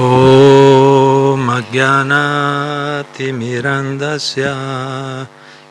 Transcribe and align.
ॐ 0.00 1.42
अज्ञानातिमिरन्दस्य 1.56 4.44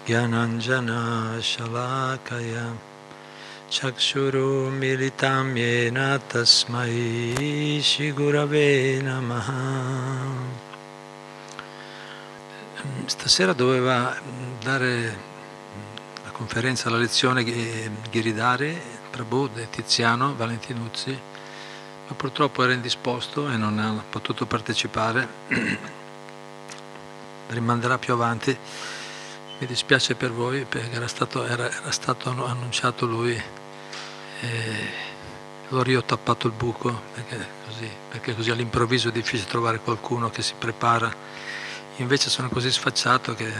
ज्ञानञ्जनशलाकया 0.08 2.65
चक्षुरुमिलितां 3.76 5.46
येन 5.62 5.99
तस्मै 6.31 6.94
श्रीगुरवे 7.89 8.70
नमः 9.07 9.49
Stasera 13.08 13.53
doveva 13.53 14.15
dare 14.63 15.15
la 16.23 16.31
conferenza, 16.31 16.90
la 16.90 16.98
lezione 16.98 17.44
Ghiridari, 17.44 18.76
Prabhu, 19.12 19.48
Tiziano, 19.70 20.34
Valentinuzzi, 20.35 21.16
ma 22.08 22.16
purtroppo 22.16 22.63
era 22.63 22.73
indisposto 22.73 23.49
e 23.49 23.58
non 23.58 23.80
ha 23.80 24.03
potuto 24.08 24.45
partecipare. 24.45 25.27
Rimanderà 27.48 27.98
più 27.98 28.14
avanti. 28.14 28.58
Mi 29.58 29.68
dispiace 29.68 30.16
per 30.16 30.31
voi 30.31 30.66
perché 30.66 30.95
era 30.95 31.08
stato, 31.08 31.45
era, 31.45 31.72
era 31.72 31.91
stato 31.91 32.30
annunciato 32.30 33.05
lui 33.05 33.41
e 34.41 35.04
allora 35.70 35.90
io 35.90 36.00
ho 36.00 36.04
tappato 36.04 36.48
il 36.48 36.54
buco 36.54 37.02
perché 37.14 37.48
così, 37.66 37.90
perché 38.09 38.36
così 38.36 38.52
all'improvviso 38.52 39.09
è 39.09 39.12
difficile 39.12 39.50
trovare 39.50 39.80
qualcuno 39.80 40.30
che 40.30 40.42
si 40.42 40.53
prepara. 40.58 41.12
Invece 41.98 42.30
sono 42.30 42.50
così 42.50 42.70
sfacciato 42.70 43.34
che 43.34 43.52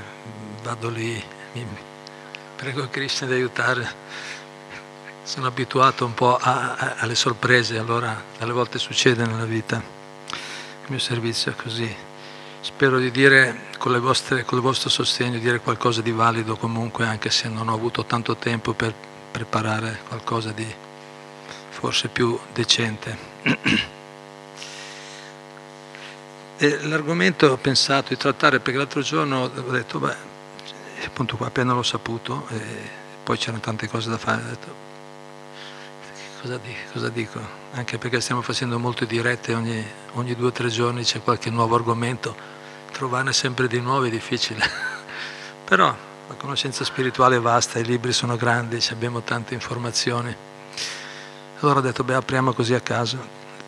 vado 0.62 0.90
lì, 0.90 1.24
mi 1.54 1.66
prego 2.56 2.88
Krishna 2.90 3.28
di 3.28 3.34
aiutare 3.34 3.88
sono 5.26 5.48
abituato 5.48 6.06
un 6.06 6.14
po' 6.14 6.38
a, 6.38 6.76
a, 6.76 6.96
alle 7.00 7.16
sorprese, 7.16 7.80
allora 7.80 8.24
alle 8.38 8.52
volte 8.52 8.78
succede 8.78 9.26
nella 9.26 9.46
vita. 9.46 9.78
Il 9.78 10.90
mio 10.92 11.00
servizio 11.00 11.52
è 11.52 11.56
così. 11.56 11.94
Spero 12.62 13.00
di 13.00 13.10
dire 13.10 13.62
con, 13.80 14.00
vostre, 14.00 14.46
con 14.46 14.60
il 14.60 14.64
vostro 14.64 14.90
sostegno, 14.90 15.40
dire 15.40 15.60
qualcosa 15.60 16.02
di 16.02 16.12
valido 16.12 16.56
comunque, 16.56 17.08
anche 17.08 17.32
se 17.32 17.50
non 17.50 17.70
ho 17.70 17.74
avuto 17.74 18.06
tanto 18.06 18.36
tempo 18.38 18.74
per 18.74 18.94
preparare 19.32 20.00
qualcosa 20.08 20.52
di 20.52 20.72
forse 21.70 22.08
più 22.08 22.40
decente. 22.54 23.18
E 26.58 26.88
l'argomento 26.88 27.48
ho 27.48 27.58
pensato 27.58 28.08
di 28.10 28.18
trattare 28.18 28.62
perché 28.62 28.78
l'altro 28.78 29.02
giorno 29.02 29.52
ho 29.54 29.72
detto, 29.72 30.00
beh, 30.00 30.16
appunto 31.06 31.36
qua 31.36 31.48
appena 31.48 31.74
l'ho 31.74 31.84
saputo, 31.84 32.48
e 32.48 32.90
poi 33.22 33.38
c'erano 33.38 33.60
tante 33.60 33.90
cose 33.90 34.10
da 34.10 34.18
fare, 34.18 34.42
ho 34.42 34.48
detto, 34.48 34.85
cosa 36.46 36.60
dico, 36.60 36.80
cosa 36.94 37.10
dico? 37.10 37.40
Anche 37.72 37.98
perché 37.98 38.22
stiamo 38.22 38.44
facendo 38.44 38.78
molte 38.78 39.08
dirette, 39.08 39.56
ogni, 39.56 39.84
ogni 40.14 40.36
due 40.36 40.50
o 40.50 40.52
tre 40.52 40.70
giorni 40.70 41.04
c'è 41.04 41.24
qualche 41.24 41.50
nuovo 41.50 41.74
argomento, 41.74 42.36
trovarne 42.92 43.34
sempre 43.34 43.68
di 43.68 43.80
nuovi 43.80 44.10
è 44.10 44.12
difficile. 44.12 44.64
Però 45.66 45.88
la 46.28 46.34
conoscenza 46.36 46.84
spirituale 46.84 47.38
è 47.38 47.40
vasta, 47.40 47.80
i 47.80 47.84
libri 47.84 48.14
sono 48.14 48.36
grandi, 48.38 48.80
abbiamo 48.92 49.22
tante 49.22 49.56
informazioni. 49.56 50.36
Allora 51.62 51.80
ho 51.80 51.82
detto, 51.82 52.04
beh, 52.04 52.14
apriamo 52.14 52.54
così 52.54 52.76
a 52.76 52.80
caso, 52.80 53.18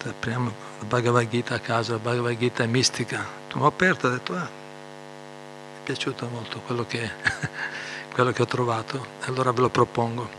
apriamo 0.05 0.53
la 0.77 0.85
Bhagavad 0.85 1.27
Gita 1.27 1.55
a 1.55 1.59
caso, 1.59 1.93
la 1.93 1.99
Bhagavad 1.99 2.37
Gita 2.37 2.63
è 2.63 2.67
mistica. 2.67 3.25
L'ho 3.53 3.65
aperto 3.65 4.05
e 4.05 4.09
ho 4.09 4.13
detto, 4.13 4.33
ah, 4.35 4.47
mi 4.47 5.79
è 5.79 5.83
piaciuto 5.83 6.27
molto 6.27 6.59
quello 6.59 6.85
che, 6.85 7.09
quello 8.13 8.31
che 8.31 8.43
ho 8.43 8.45
trovato, 8.45 9.03
allora 9.21 9.51
ve 9.51 9.61
lo 9.61 9.69
propongo. 9.69 10.29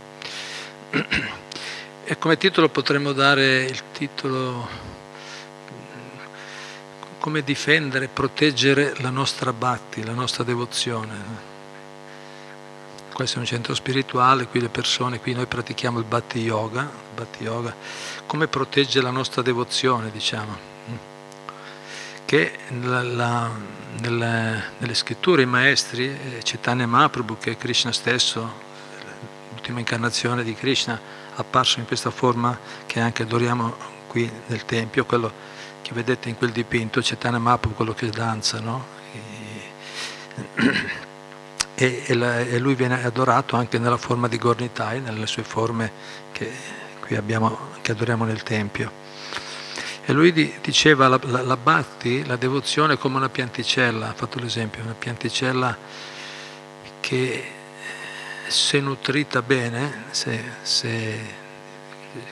E 2.10 2.16
come 2.16 2.38
titolo 2.38 2.70
potremmo 2.70 3.12
dare 3.12 3.64
il 3.64 3.82
titolo 3.92 4.66
come 7.18 7.42
difendere, 7.42 8.08
proteggere 8.08 8.94
la 9.00 9.10
nostra 9.10 9.52
bhakti, 9.52 10.02
la 10.02 10.14
nostra 10.14 10.42
devozione. 10.42 11.14
Questo 13.12 13.36
è 13.36 13.40
un 13.40 13.44
centro 13.44 13.74
spirituale, 13.74 14.46
qui 14.46 14.58
le 14.58 14.70
persone, 14.70 15.20
qui 15.20 15.34
noi 15.34 15.44
pratichiamo 15.44 15.98
il 15.98 16.06
bhakti 16.06 16.38
yoga, 16.38 16.90
bhakti 17.14 17.42
yoga 17.42 17.74
come 18.24 18.48
proteggere 18.48 19.04
la 19.04 19.10
nostra 19.10 19.42
devozione, 19.42 20.10
diciamo. 20.10 20.56
Che 22.24 22.58
la, 22.80 23.02
la, 23.02 23.50
nelle, 24.00 24.64
nelle, 24.78 24.94
scritture 24.94 25.42
i 25.42 25.46
maestri, 25.46 26.06
eh, 26.06 26.40
Chaitanya 26.42 26.86
Mahaprabhu, 26.86 27.36
che 27.36 27.50
è 27.50 27.56
Krishna 27.58 27.92
stesso, 27.92 28.50
l'ultima 29.50 29.80
incarnazione 29.80 30.42
di 30.42 30.54
Krishna, 30.54 31.17
apparso 31.38 31.78
in 31.78 31.86
questa 31.86 32.10
forma 32.10 32.58
che 32.86 33.00
anche 33.00 33.22
adoriamo 33.22 33.74
qui 34.06 34.30
nel 34.46 34.64
Tempio, 34.64 35.04
quello 35.04 35.32
che 35.82 35.92
vedete 35.92 36.28
in 36.28 36.36
quel 36.36 36.50
dipinto, 36.50 37.02
Cetana 37.02 37.38
Mapu, 37.38 37.74
quello 37.74 37.94
che 37.94 38.10
danza, 38.10 38.60
no? 38.60 38.96
e, 41.74 42.02
e, 42.06 42.14
la, 42.14 42.40
e, 42.40 42.58
lui 42.58 42.74
viene 42.74 43.02
adorato 43.02 43.56
anche 43.56 43.78
nella 43.78 43.96
forma 43.96 44.28
di 44.28 44.36
Gornitai, 44.36 45.00
nelle 45.00 45.26
sue 45.26 45.44
forme 45.44 45.90
che 46.32 46.50
qui 47.00 47.16
abbiamo, 47.16 47.56
che 47.82 47.92
adoriamo 47.92 48.24
nel 48.24 48.42
Tempio. 48.42 49.06
E 50.04 50.12
lui 50.12 50.32
diceva 50.60 51.06
la, 51.06 51.20
la, 51.22 51.58
la 52.24 52.36
devozione 52.36 52.96
come 52.96 53.16
una 53.16 53.28
pianticella, 53.28 54.08
ha 54.08 54.14
fatto 54.14 54.38
l'esempio, 54.40 54.82
una 54.82 54.96
pianticella 54.98 55.76
che 57.00 57.52
se 58.48 58.80
nutrita 58.80 59.42
bene, 59.42 60.04
se, 60.10 60.42
se, 60.62 61.20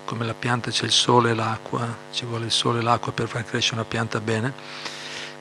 come 0.04 0.24
la 0.24 0.34
pianta 0.34 0.70
c'è 0.70 0.84
il 0.84 0.92
sole 0.92 1.30
e 1.30 1.34
l'acqua, 1.34 1.86
ci 2.12 2.24
vuole 2.24 2.46
il 2.46 2.50
sole 2.50 2.80
e 2.80 2.82
l'acqua 2.82 3.12
per 3.12 3.28
far 3.28 3.44
crescere 3.44 3.76
una 3.76 3.84
pianta 3.84 4.20
bene, 4.20 4.52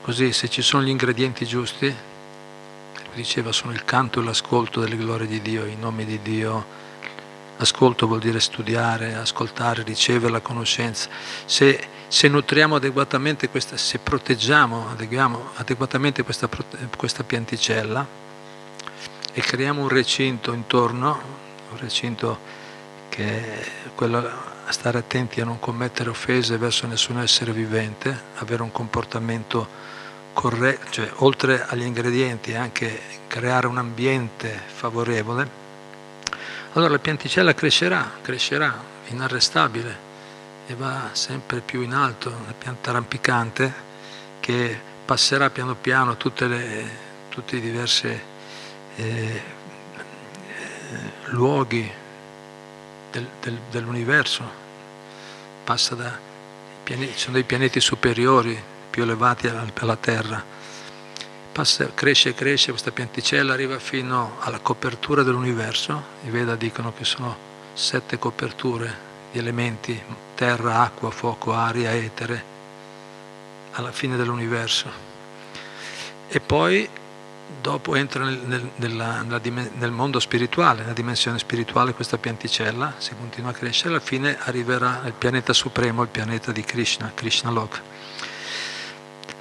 così 0.02 0.32
se 0.32 0.48
ci 0.48 0.62
sono 0.62 0.82
gli 0.82 0.88
ingredienti 0.88 1.46
giusti, 1.46 1.94
diceva 3.14 3.50
sono 3.52 3.72
il 3.72 3.84
canto 3.84 4.20
e 4.20 4.24
l'ascolto 4.24 4.80
delle 4.80 4.96
glorie 4.96 5.26
di 5.26 5.40
Dio, 5.40 5.64
i 5.64 5.76
nomi 5.76 6.04
di 6.04 6.20
Dio, 6.20 6.64
ascolto 7.56 8.06
vuol 8.06 8.20
dire 8.20 8.38
studiare, 8.38 9.14
ascoltare, 9.14 9.82
ricevere 9.82 10.30
la 10.30 10.40
conoscenza, 10.40 11.08
se, 11.46 11.88
se 12.06 12.28
nutriamo 12.28 12.76
adeguatamente 12.76 13.48
questa, 13.48 13.76
se 13.78 13.98
proteggiamo 13.98 14.88
adeguatamente 15.56 16.22
questa, 16.22 16.48
questa 16.96 17.24
pianticella, 17.24 18.24
e 19.36 19.42
creiamo 19.42 19.82
un 19.82 19.88
recinto 19.88 20.54
intorno, 20.54 21.20
un 21.70 21.76
recinto 21.76 22.38
che 23.10 23.60
è 23.60 23.66
quello 23.94 24.16
a 24.16 24.72
stare 24.72 24.96
attenti 24.96 25.42
a 25.42 25.44
non 25.44 25.58
commettere 25.58 26.08
offese 26.08 26.56
verso 26.56 26.86
nessun 26.86 27.18
essere 27.18 27.52
vivente, 27.52 28.18
avere 28.36 28.62
un 28.62 28.72
comportamento 28.72 29.68
corretto, 30.32 30.86
cioè 30.88 31.10
oltre 31.16 31.66
agli 31.66 31.82
ingredienti 31.82 32.54
anche 32.54 32.98
creare 33.26 33.66
un 33.66 33.76
ambiente 33.76 34.58
favorevole, 34.64 35.46
allora 36.72 36.92
la 36.92 36.98
pianticella 36.98 37.52
crescerà, 37.52 38.12
crescerà 38.22 38.82
inarrestabile 39.08 39.98
e 40.66 40.74
va 40.74 41.10
sempre 41.12 41.60
più 41.60 41.82
in 41.82 41.92
alto, 41.92 42.30
una 42.30 42.54
pianta 42.56 42.90
rampicante 42.90 43.70
che 44.40 44.80
passerà 45.04 45.50
piano 45.50 45.74
piano 45.74 46.16
le, 46.16 46.90
tutte 47.28 47.56
le 47.56 47.60
diverse 47.60 48.34
eh, 48.96 49.42
luoghi 51.26 51.90
del, 53.10 53.28
del, 53.40 53.58
dell'universo, 53.70 54.44
passa 55.64 55.94
da, 55.94 56.18
pianeti, 56.82 57.18
sono 57.18 57.34
dei 57.34 57.44
pianeti 57.44 57.80
superiori, 57.80 58.60
più 58.90 59.02
elevati 59.02 59.48
alla 59.48 59.96
Terra, 59.96 60.42
passa, 61.52 61.90
cresce 61.94 62.30
e 62.30 62.34
cresce, 62.34 62.70
questa 62.70 62.92
pianticella 62.92 63.52
arriva 63.52 63.78
fino 63.78 64.36
alla 64.40 64.58
copertura 64.58 65.22
dell'universo, 65.22 66.02
i 66.24 66.30
Veda 66.30 66.54
dicono 66.54 66.92
che 66.94 67.04
sono 67.04 67.36
sette 67.72 68.18
coperture 68.18 69.04
di 69.32 69.38
elementi, 69.38 70.00
terra, 70.34 70.80
acqua, 70.80 71.10
fuoco, 71.10 71.52
aria, 71.52 71.92
etere, 71.92 72.54
alla 73.72 73.92
fine 73.92 74.16
dell'universo. 74.16 74.90
E 76.28 76.40
poi 76.40 76.88
dopo 77.60 77.94
entra 77.94 78.24
nel, 78.24 78.40
nel, 78.44 78.70
nella, 78.76 79.22
nella, 79.22 79.40
nel, 79.74 79.90
mondo 79.90 80.20
spirituale, 80.20 80.82
nella 80.82 80.92
dimensione 80.92 81.38
spirituale 81.38 81.94
questa 81.94 82.18
pianticella, 82.18 82.94
si 82.98 83.14
continua 83.18 83.50
a 83.50 83.54
crescere, 83.54 83.90
alla 83.90 84.00
fine 84.00 84.38
arriverà 84.38 85.00
nel 85.02 85.12
pianeta 85.12 85.52
supremo, 85.52 86.02
il 86.02 86.08
pianeta 86.08 86.52
di 86.52 86.62
Krishna, 86.62 87.12
Krishna 87.14 87.50
Lok. 87.50 87.80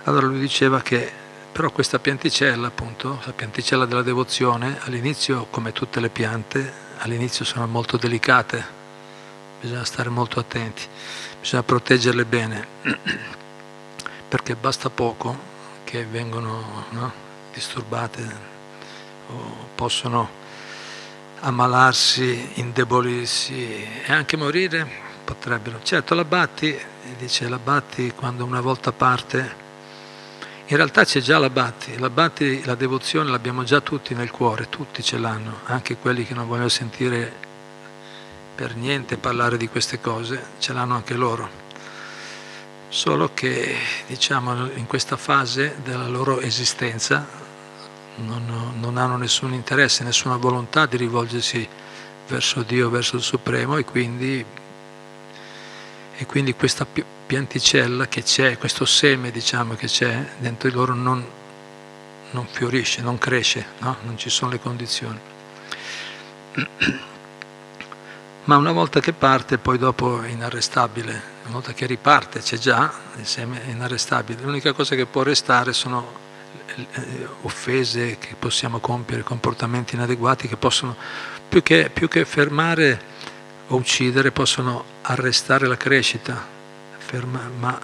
Allora 0.04 0.28
lui 0.28 0.40
diceva 0.40 0.82
che 0.82 1.12
però 1.52 1.72
questa 1.72 2.00
pianticella, 2.00 2.68
appunto, 2.68 3.22
la 3.24 3.32
pianticella 3.32 3.86
della 3.86 4.02
devozione, 4.02 4.78
all'inizio, 4.82 5.48
come 5.50 5.72
tutte 5.72 6.00
le 6.00 6.10
piante, 6.10 6.74
all'inizio 6.98 7.46
sono 7.46 7.66
molto 7.66 7.96
delicate, 7.96 8.66
bisogna 9.62 9.86
stare 9.86 10.10
molto 10.10 10.40
attenti, 10.40 10.84
bisogna 11.40 11.64
proteggerle 11.64 12.26
bene, 12.26 12.68
perché 14.28 14.56
basta 14.56 14.90
poco 14.90 15.54
che 15.86 16.06
vengono... 16.06 16.86
No? 16.90 17.25
Disturbate 17.56 18.54
o 19.28 19.70
possono 19.74 20.44
ammalarsi, 21.40 22.52
indebolirsi 22.56 23.88
e 24.06 24.12
anche 24.12 24.36
morire 24.36 24.86
potrebbero. 25.24 25.80
Certo, 25.82 26.14
la 26.14 26.26
Batti, 26.26 26.78
dice 27.18 27.48
la 27.48 27.58
Batti 27.58 28.12
quando 28.14 28.44
una 28.44 28.60
volta 28.60 28.92
parte, 28.92 29.64
in 30.66 30.76
realtà 30.76 31.06
c'è 31.06 31.22
già 31.22 31.40
la 31.40 31.50
Batti, 31.50 31.98
la 31.98 32.10
Batti, 32.10 32.64
la 32.66 32.76
devozione 32.76 33.30
l'abbiamo 33.30 33.64
già 33.64 33.80
tutti 33.80 34.14
nel 34.14 34.32
cuore, 34.32 34.68
tutti 34.70 35.02
ce 35.02 35.18
l'hanno, 35.18 35.60
anche 35.66 35.96
quelli 35.96 36.26
che 36.26 36.34
non 36.34 36.48
vogliono 36.48 36.70
sentire 36.70 37.32
per 38.54 38.76
niente 38.76 39.18
parlare 39.18 39.58
di 39.58 39.70
queste 39.70 40.02
cose, 40.02 40.44
ce 40.60 40.74
l'hanno 40.74 40.96
anche 40.96 41.14
loro. 41.14 41.64
Solo 42.90 43.32
che, 43.34 43.76
diciamo, 44.08 44.70
in 44.76 44.88
questa 44.88 45.18
fase 45.18 45.76
della 45.84 46.08
loro 46.08 46.40
esistenza 46.40 47.44
non, 48.18 48.76
non 48.80 48.98
hanno 48.98 49.18
nessun 49.18 49.54
interesse, 49.54 50.04
nessuna 50.04 50.38
volontà 50.38 50.86
di 50.86 50.98
rivolgersi 50.98 51.68
verso 52.28 52.64
Dio, 52.64 52.90
verso 52.90 53.18
il 53.18 53.22
Supremo 53.22 53.78
e 53.78 53.86
quindi, 53.86 54.44
e 56.16 56.26
quindi 56.26 56.56
questa 56.56 56.86
pianticella 56.86 58.08
che 58.08 58.24
c'è, 58.24 58.58
questo 58.58 58.86
seme 58.86 59.32
diciamo 59.32 59.76
che 59.76 59.88
c'è 59.88 60.26
dentro 60.38 60.70
di 60.70 60.76
loro 60.76 60.94
non, 60.94 61.26
non 62.32 62.48
fiorisce, 62.48 63.02
non 63.02 63.18
cresce, 63.18 63.66
no? 63.80 63.98
non 64.04 64.18
ci 64.18 64.30
sono 64.30 64.52
le 64.52 64.60
condizioni. 64.60 65.20
Ma 68.46 68.58
una 68.58 68.72
volta 68.72 69.00
che 69.00 69.12
parte 69.12 69.58
poi 69.58 69.80
dopo 69.80 70.22
è 70.22 70.30
inarrestabile, 70.30 71.34
una 71.46 71.54
volta 71.54 71.74
che 71.74 71.88
riparte 71.88 72.42
c'è 72.42 72.58
già, 72.58 72.94
il 73.18 73.26
seme 73.26 73.66
è 73.66 73.72
inarrestabile. 73.72 74.44
L'unica 74.44 74.72
cosa 74.72 74.96
che 74.96 75.08
può 75.08 75.24
restare 75.24 75.74
sono 75.74 76.25
offese 77.42 78.18
che 78.18 78.36
possiamo 78.38 78.80
compiere, 78.80 79.24
comportamenti 79.24 79.96
inadeguati 79.96 80.48
che 80.48 80.58
possono 80.58 80.96
più 81.48 81.62
che, 81.64 81.90
più 81.94 82.08
che 82.08 82.26
fermare 82.26 83.14
o 83.68 83.76
uccidere 83.76 84.32
possono 84.32 84.84
arrestare 85.02 85.68
la 85.68 85.78
crescita, 85.78 86.46
ferma, 86.98 87.50
ma 87.58 87.80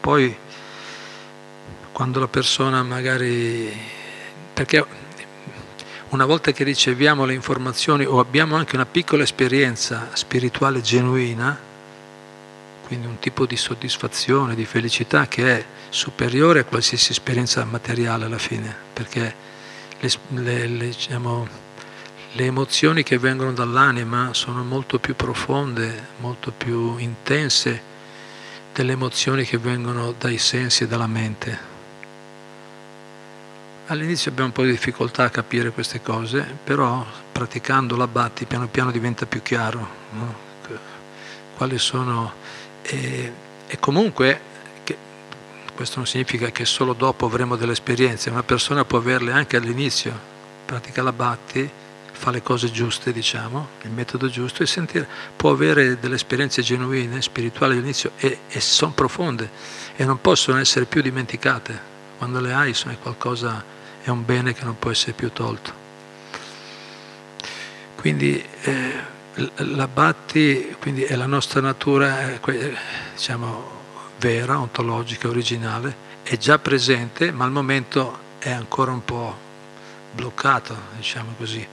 poi 0.00 0.36
quando 1.92 2.20
la 2.20 2.28
persona 2.28 2.82
magari... 2.82 3.72
perché 4.52 4.84
una 6.10 6.24
volta 6.24 6.52
che 6.52 6.62
riceviamo 6.62 7.24
le 7.24 7.34
informazioni 7.34 8.04
o 8.04 8.20
abbiamo 8.20 8.56
anche 8.56 8.76
una 8.76 8.86
piccola 8.86 9.22
esperienza 9.22 10.10
spirituale 10.12 10.80
genuina, 10.80 11.58
quindi 12.86 13.06
un 13.06 13.18
tipo 13.18 13.46
di 13.46 13.56
soddisfazione, 13.56 14.54
di 14.54 14.64
felicità 14.64 15.26
che 15.26 15.58
è 15.58 15.64
superiore 15.88 16.60
a 16.60 16.64
qualsiasi 16.64 17.10
esperienza 17.10 17.64
materiale 17.64 18.26
alla 18.26 18.38
fine, 18.38 18.74
perché 18.92 19.34
le, 19.98 20.10
le, 20.28 20.66
le 20.68 20.86
diciamo, 20.86 21.48
le 22.32 22.44
emozioni 22.44 23.02
che 23.02 23.18
vengono 23.18 23.52
dall'anima 23.52 24.32
sono 24.34 24.62
molto 24.62 24.98
più 24.98 25.16
profonde, 25.16 26.08
molto 26.18 26.52
più 26.56 26.96
intense 26.98 27.94
delle 28.72 28.92
emozioni 28.92 29.44
che 29.44 29.58
vengono 29.58 30.14
dai 30.16 30.38
sensi 30.38 30.84
e 30.84 30.86
dalla 30.86 31.06
mente. 31.08 31.74
All'inizio 33.86 34.30
abbiamo 34.30 34.48
un 34.48 34.54
po' 34.54 34.64
di 34.64 34.70
difficoltà 34.70 35.24
a 35.24 35.30
capire 35.30 35.70
queste 35.70 36.02
cose, 36.02 36.56
però 36.62 37.04
praticando 37.32 37.96
la 37.96 38.06
batti 38.06 38.44
piano 38.44 38.68
piano 38.68 38.90
diventa 38.90 39.26
più 39.26 39.42
chiaro 39.42 39.88
no? 40.10 40.44
quali 41.56 41.78
sono. 41.78 42.44
E, 42.88 43.32
e 43.66 43.78
comunque 43.80 44.40
che, 44.84 44.96
questo 45.74 45.96
non 45.96 46.06
significa 46.06 46.50
che 46.50 46.64
solo 46.64 46.92
dopo 46.92 47.26
avremo 47.26 47.56
delle 47.56 47.72
esperienze, 47.72 48.30
una 48.30 48.42
persona 48.42 48.84
può 48.84 48.98
averle 48.98 49.32
anche 49.32 49.56
all'inizio, 49.56 50.18
pratica 50.64 51.02
la 51.02 51.12
batti 51.12 51.70
fa 52.16 52.30
le 52.30 52.42
cose 52.42 52.70
giuste, 52.70 53.12
diciamo, 53.12 53.68
il 53.82 53.90
metodo 53.90 54.28
giusto, 54.28 54.62
e 54.62 54.66
sentire, 54.66 55.06
può 55.36 55.50
avere 55.50 55.98
delle 56.00 56.14
esperienze 56.14 56.62
genuine, 56.62 57.20
spirituali 57.20 57.76
all'inizio, 57.76 58.12
e, 58.16 58.38
e 58.48 58.60
sono 58.60 58.92
profonde 58.92 59.50
e 59.94 60.04
non 60.04 60.20
possono 60.20 60.58
essere 60.58 60.86
più 60.86 61.02
dimenticate. 61.02 61.94
Quando 62.16 62.40
le 62.40 62.54
hai 62.54 62.72
sono 62.72 62.96
qualcosa, 63.00 63.62
è 64.02 64.08
un 64.08 64.24
bene 64.24 64.54
che 64.54 64.64
non 64.64 64.78
può 64.78 64.90
essere 64.90 65.12
più 65.12 65.30
tolto. 65.30 65.84
Quindi 67.96 68.42
eh, 68.62 68.92
la 69.56 69.88
batti 69.88 70.74
quindi 70.80 71.02
è 71.02 71.14
la 71.14 71.26
nostra 71.26 71.60
natura, 71.60 72.38
diciamo, 73.14 73.74
vera, 74.18 74.58
ontologica, 74.58 75.28
originale, 75.28 76.04
è 76.22 76.36
già 76.36 76.58
presente, 76.58 77.30
ma 77.32 77.44
al 77.44 77.50
momento 77.50 78.18
è 78.38 78.50
ancora 78.50 78.92
un 78.92 79.04
po' 79.04 79.36
bloccato, 80.12 80.76
diciamo 80.96 81.34
così. 81.36 81.66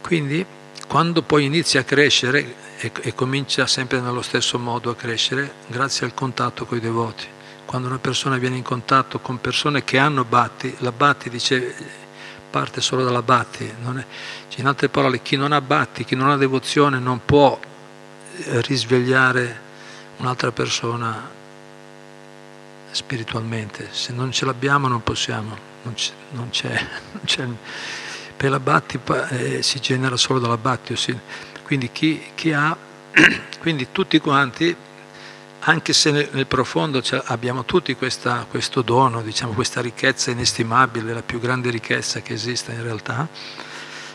Quindi 0.00 0.46
quando 0.86 1.22
poi 1.22 1.44
inizia 1.44 1.80
a 1.80 1.84
crescere 1.84 2.54
e, 2.78 2.92
e, 3.02 3.14
comincia 3.14 3.66
sempre 3.66 4.00
nello 4.00 4.22
stesso 4.22 4.58
modo 4.58 4.90
a 4.90 4.94
crescere, 4.94 5.52
grazie 5.66 6.06
al 6.06 6.14
contatto 6.14 6.64
con 6.64 6.78
i 6.78 6.80
devoti. 6.80 7.26
Quando 7.64 7.88
una 7.88 7.98
persona 7.98 8.36
viene 8.36 8.56
in 8.56 8.62
contatto 8.62 9.18
con 9.18 9.40
persone 9.40 9.82
che 9.82 9.98
hanno 9.98 10.24
batti, 10.24 10.72
la 10.78 10.92
batti 10.92 11.28
dice 11.28 12.04
parte 12.56 12.80
solo 12.80 13.04
dalla 13.04 13.20
batti. 13.20 13.66
È, 13.66 14.04
in 14.56 14.66
altre 14.66 14.88
parole, 14.88 15.20
chi 15.20 15.36
non 15.36 15.52
ha 15.52 15.60
batti, 15.60 16.06
chi 16.06 16.14
non 16.14 16.30
ha 16.30 16.38
devozione 16.38 16.98
non 16.98 17.20
può 17.22 17.58
eh, 17.58 18.62
risvegliare 18.62 19.60
un'altra 20.16 20.52
persona 20.52 21.28
spiritualmente. 22.92 23.88
Se 23.90 24.14
non 24.14 24.32
ce 24.32 24.46
l'abbiamo 24.46 24.88
non 24.88 25.02
possiamo, 25.02 25.54
non 25.82 25.92
c'è, 25.92 26.12
non 26.30 26.48
c'è, 26.48 26.70
non 27.12 27.22
c'è 27.26 27.46
per 28.34 28.50
la 28.50 28.60
batti 28.60 28.98
eh, 29.28 29.62
si 29.62 29.78
genera 29.78 30.16
solo 30.16 30.38
dalla 30.38 30.56
batti, 30.56 30.94
quindi 31.62 31.92
chi, 31.92 32.22
chi, 32.34 32.54
ha, 32.54 32.74
quindi 33.60 33.88
tutti 33.92 34.18
quanti, 34.18 34.74
anche 35.68 35.92
se 35.92 36.10
nel, 36.10 36.28
nel 36.32 36.46
profondo 36.46 37.02
abbiamo 37.24 37.64
tutti 37.64 37.94
questa, 37.96 38.46
questo 38.48 38.82
dono, 38.82 39.22
diciamo, 39.22 39.52
questa 39.52 39.80
ricchezza 39.80 40.30
inestimabile, 40.30 41.12
la 41.12 41.22
più 41.22 41.40
grande 41.40 41.70
ricchezza 41.70 42.20
che 42.20 42.34
esista 42.34 42.72
in 42.72 42.82
realtà, 42.82 43.26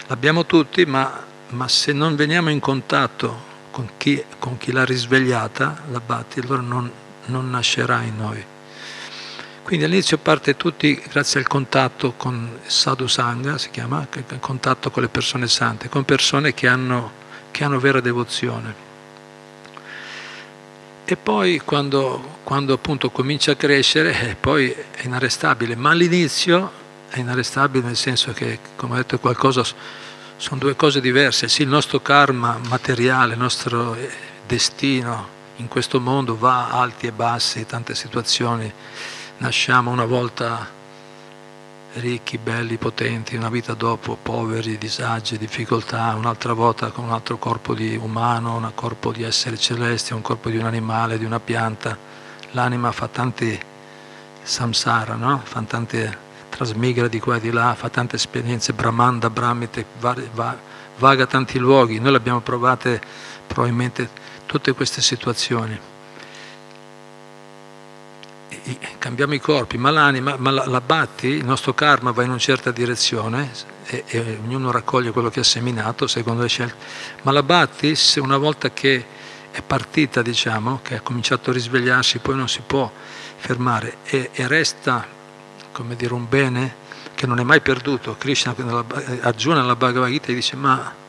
l'abbiamo 0.08 0.46
tutti, 0.46 0.86
ma, 0.86 1.24
ma 1.50 1.68
se 1.68 1.92
non 1.92 2.16
veniamo 2.16 2.50
in 2.50 2.60
contatto 2.60 3.50
con 3.70 3.90
chi, 3.98 4.24
con 4.40 4.58
chi 4.58 4.72
l'ha 4.72 4.86
risvegliata, 4.86 5.84
la 5.92 6.00
batti, 6.00 6.40
allora 6.40 6.62
non, 6.62 6.90
non 7.26 7.50
nascerà 7.50 8.02
in 8.02 8.16
noi. 8.16 8.46
Quindi 9.62 9.86
all'inizio 9.86 10.18
parte 10.18 10.56
tutti 10.56 11.02
grazie 11.10 11.42
al 11.42 11.48
contatto 11.48 12.14
con 12.16 12.60
Sadhu 12.66 13.08
Sangha, 13.08 13.58
si 13.58 13.70
chiama, 13.72 14.08
contatto 14.40 14.90
con 14.90 15.04
le 15.04 15.10
persone 15.10 15.48
sante, 15.48 15.90
con 15.90 16.06
persone 16.06 16.54
che 16.54 16.68
hanno, 16.68 17.12
che 17.52 17.66
hanno 17.66 17.80
vera 17.80 18.00
devozione. 18.00 18.91
E 21.12 21.18
poi 21.18 21.60
quando, 21.60 22.38
quando, 22.46 22.72
appunto 22.72 23.10
comincia 23.10 23.52
a 23.52 23.56
crescere, 23.56 24.18
eh, 24.30 24.36
poi 24.36 24.72
è 24.72 25.02
inarrestabile, 25.04 25.76
ma 25.76 25.90
all'inizio 25.90 26.72
è 27.10 27.20
inarrestabile 27.20 27.86
nel 27.86 27.98
senso 27.98 28.32
che, 28.32 28.60
come 28.78 28.94
ho 28.94 28.96
detto, 28.96 29.20
qualcosa, 29.20 29.62
sono 30.38 30.58
due 30.58 30.78
cose 30.78 31.02
diverse. 31.02 31.50
Sì, 31.50 31.64
il 31.64 31.68
nostro 31.68 32.00
karma 32.00 32.58
materiale, 32.70 33.34
il 33.34 33.40
nostro 33.40 33.94
eh, 33.96 34.10
destino 34.48 35.28
in 35.58 35.68
questo 35.68 36.00
mondo 36.00 36.38
va 36.38 36.70
alti 36.70 37.08
e 37.08 37.12
bassi, 37.12 37.66
tante 37.66 37.94
situazioni 37.94 38.72
nasciamo 39.40 39.92
una 39.92 40.06
volta 40.06 40.66
ricchi, 41.96 42.38
belli, 42.38 42.78
potenti, 42.78 43.36
una 43.36 43.50
vita 43.50 43.74
dopo 43.74 44.18
poveri, 44.22 44.78
disagi, 44.78 45.38
difficoltà, 45.38 46.14
un'altra 46.16 46.54
volta 46.54 46.90
con 46.90 47.06
un 47.06 47.12
altro 47.12 47.38
corpo 47.38 47.74
di 47.74 47.96
umano, 47.96 48.56
un 48.56 48.72
corpo 48.74 49.12
di 49.12 49.24
essere 49.24 49.58
celesti, 49.58 50.14
un 50.14 50.22
corpo 50.22 50.50
di 50.50 50.58
un 50.58 50.66
animale, 50.66 51.18
di 51.18 51.26
una 51.26 51.40
pianta. 51.40 51.98
L'anima 52.52 52.92
fa 52.92 53.08
tanti 53.08 53.60
samsara, 54.42 55.16
no? 55.16 55.42
fa 55.44 55.62
tante 55.64 56.30
trasmigra 56.50 57.08
di 57.08 57.20
qua 57.20 57.36
e 57.36 57.40
di 57.40 57.52
là, 57.52 57.76
fa 57.76 57.90
tante 57.90 58.16
esperienze, 58.16 58.74
brahmanda, 58.74 59.30
brahmite, 59.30 59.86
vaga 60.98 61.26
tanti 61.26 61.60
luoghi. 61.60 62.00
Noi 62.00 62.12
le 62.12 62.18
abbiamo 62.18 62.40
provate 62.40 63.02
probabilmente 63.48 64.10
tutte 64.46 64.74
queste 64.74 65.02
situazioni 65.02 65.90
cambiamo 68.98 69.34
i 69.34 69.40
corpi, 69.40 69.78
ma 69.78 69.90
l'anima, 69.92 70.36
ma 70.38 70.52
la, 70.52 70.66
la, 70.66 70.82
batti, 70.82 71.28
il 71.28 71.46
nostro 71.46 71.74
karma 71.74 72.12
va 72.12 72.24
in 72.24 72.30
una 72.30 72.38
certa 72.38 72.72
direzione 72.72 73.52
e, 73.86 74.04
e, 74.08 74.40
ognuno 74.44 74.72
raccoglie 74.72 75.12
quello 75.12 75.30
che 75.30 75.40
ha 75.42 75.44
seminato 75.44 76.08
secondo 76.08 76.42
le 76.42 76.48
scelte, 76.48 76.76
ma 77.24 77.32
la 77.32 77.44
batti 77.44 77.96
se 77.96 78.20
una 78.20 78.38
volta 78.38 78.72
che 78.72 79.06
è 79.52 79.62
partita, 79.62 80.22
diciamo, 80.22 80.80
che 80.82 80.96
ha 80.96 81.02
cominciato 81.02 81.50
a 81.50 81.54
risvegliarsi, 81.54 82.20
poi 82.20 82.36
non 82.36 82.48
si 82.48 82.62
può 82.66 82.90
fermare 83.36 83.98
e, 84.04 84.30
e 84.34 84.48
resta, 84.48 85.06
come 85.72 85.96
dire, 85.96 86.14
un 86.14 86.28
bene 86.28 86.76
che 87.16 87.28
non 87.28 87.40
è 87.40 87.44
mai 87.44 87.62
perduto. 87.62 88.16
Krishna, 88.18 88.54
nella, 88.58 88.86
Arjuna 89.22 89.62
nella 89.62 89.76
Bhagavad 89.76 90.10
Gita 90.10 90.32
dice, 90.32 90.56
ma 90.56 91.00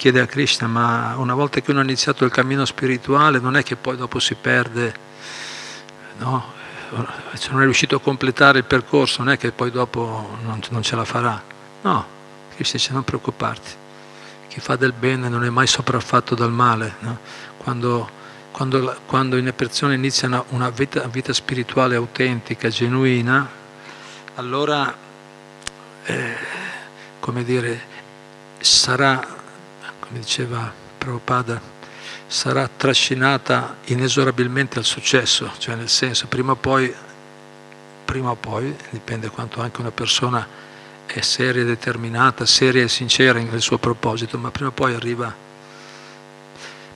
chiede 0.00 0.20
a 0.20 0.26
Krishna, 0.26 0.66
ma 0.66 1.14
una 1.18 1.34
volta 1.34 1.60
che 1.60 1.70
uno 1.72 1.80
ha 1.80 1.82
iniziato 1.82 2.24
il 2.24 2.30
cammino 2.30 2.64
spirituale 2.64 3.38
non 3.38 3.54
è 3.54 3.62
che 3.62 3.76
poi 3.76 3.98
dopo 3.98 4.18
si 4.18 4.34
perde, 4.34 4.94
no? 6.16 6.54
Se 7.34 7.50
non 7.50 7.60
è 7.60 7.64
riuscito 7.64 7.96
a 7.96 8.00
completare 8.00 8.58
il 8.58 8.64
percorso 8.64 9.22
non 9.22 9.32
è 9.32 9.38
che 9.38 9.52
poi 9.52 9.70
dopo 9.70 10.36
non, 10.42 10.60
non 10.70 10.82
ce 10.82 10.96
la 10.96 11.04
farà. 11.04 11.40
No, 11.82 12.06
Cristo 12.54 12.76
dice 12.76 12.92
non 12.92 13.04
preoccuparti, 13.04 13.70
chi 14.48 14.60
fa 14.60 14.76
del 14.76 14.92
bene 14.92 15.28
non 15.28 15.44
è 15.44 15.50
mai 15.50 15.66
sopraffatto 15.66 16.34
dal 16.34 16.50
male. 16.50 16.96
No? 17.00 17.18
Quando, 17.56 18.10
quando, 18.50 18.96
quando 19.06 19.36
una 19.36 19.52
persona 19.52 19.94
inizia 19.94 20.28
una, 20.28 20.44
una 20.48 20.70
vita, 20.70 21.06
vita, 21.06 21.32
spirituale 21.32 21.94
autentica, 21.94 22.68
genuina, 22.68 23.48
allora, 24.34 24.94
eh, 26.04 26.36
come 27.20 27.44
dire, 27.44 27.80
sarà, 28.58 29.24
come 30.00 30.18
diceva 30.18 30.72
Prabhupada, 30.98 31.78
sarà 32.30 32.70
trascinata 32.76 33.78
inesorabilmente 33.86 34.78
al 34.78 34.84
successo, 34.84 35.50
cioè 35.58 35.74
nel 35.74 35.88
senso 35.88 36.28
prima 36.28 36.52
o 36.52 36.54
poi, 36.54 36.94
prima 38.04 38.30
o 38.30 38.36
poi 38.36 38.72
dipende 38.90 39.30
quanto 39.30 39.60
anche 39.60 39.80
una 39.80 39.90
persona 39.90 40.46
è 41.06 41.20
seria 41.22 41.62
e 41.62 41.64
determinata, 41.64 42.46
seria 42.46 42.84
e 42.84 42.88
sincera 42.88 43.40
nel 43.40 43.60
suo 43.60 43.78
proposito, 43.78 44.38
ma 44.38 44.52
prima 44.52 44.68
o 44.68 44.72
poi 44.72 44.94
arriva, 44.94 45.34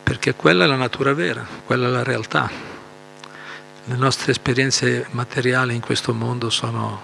perché 0.04 0.36
quella 0.36 0.64
è 0.64 0.68
la 0.68 0.76
natura 0.76 1.12
vera, 1.14 1.44
quella 1.66 1.88
è 1.88 1.90
la 1.90 2.04
realtà. 2.04 2.48
Le 3.86 3.96
nostre 3.96 4.30
esperienze 4.30 5.08
materiali 5.10 5.74
in 5.74 5.80
questo 5.80 6.14
mondo 6.14 6.48
sono 6.48 7.02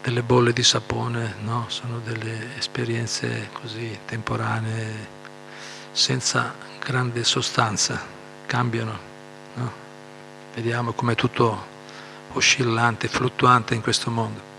delle 0.00 0.22
bolle 0.22 0.52
di 0.52 0.62
sapone, 0.62 1.34
no? 1.42 1.64
sono 1.66 2.00
delle 2.04 2.56
esperienze 2.56 3.48
così 3.52 3.98
temporanee, 4.04 5.20
senza 5.90 6.70
grande 6.82 7.22
sostanza, 7.24 8.00
cambiano. 8.46 8.98
No? 9.54 9.72
Vediamo 10.54 10.92
com'è 10.92 11.14
tutto 11.14 11.70
oscillante, 12.32 13.08
fluttuante 13.08 13.74
in 13.74 13.82
questo 13.82 14.10
mondo. 14.10 14.50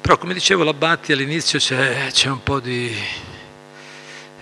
Però 0.00 0.18
come 0.18 0.34
dicevo 0.34 0.64
l'Abbatti 0.64 1.12
all'inizio 1.12 1.58
c'è, 1.58 2.08
c'è 2.10 2.28
un 2.28 2.42
po' 2.42 2.60
di... 2.60 2.94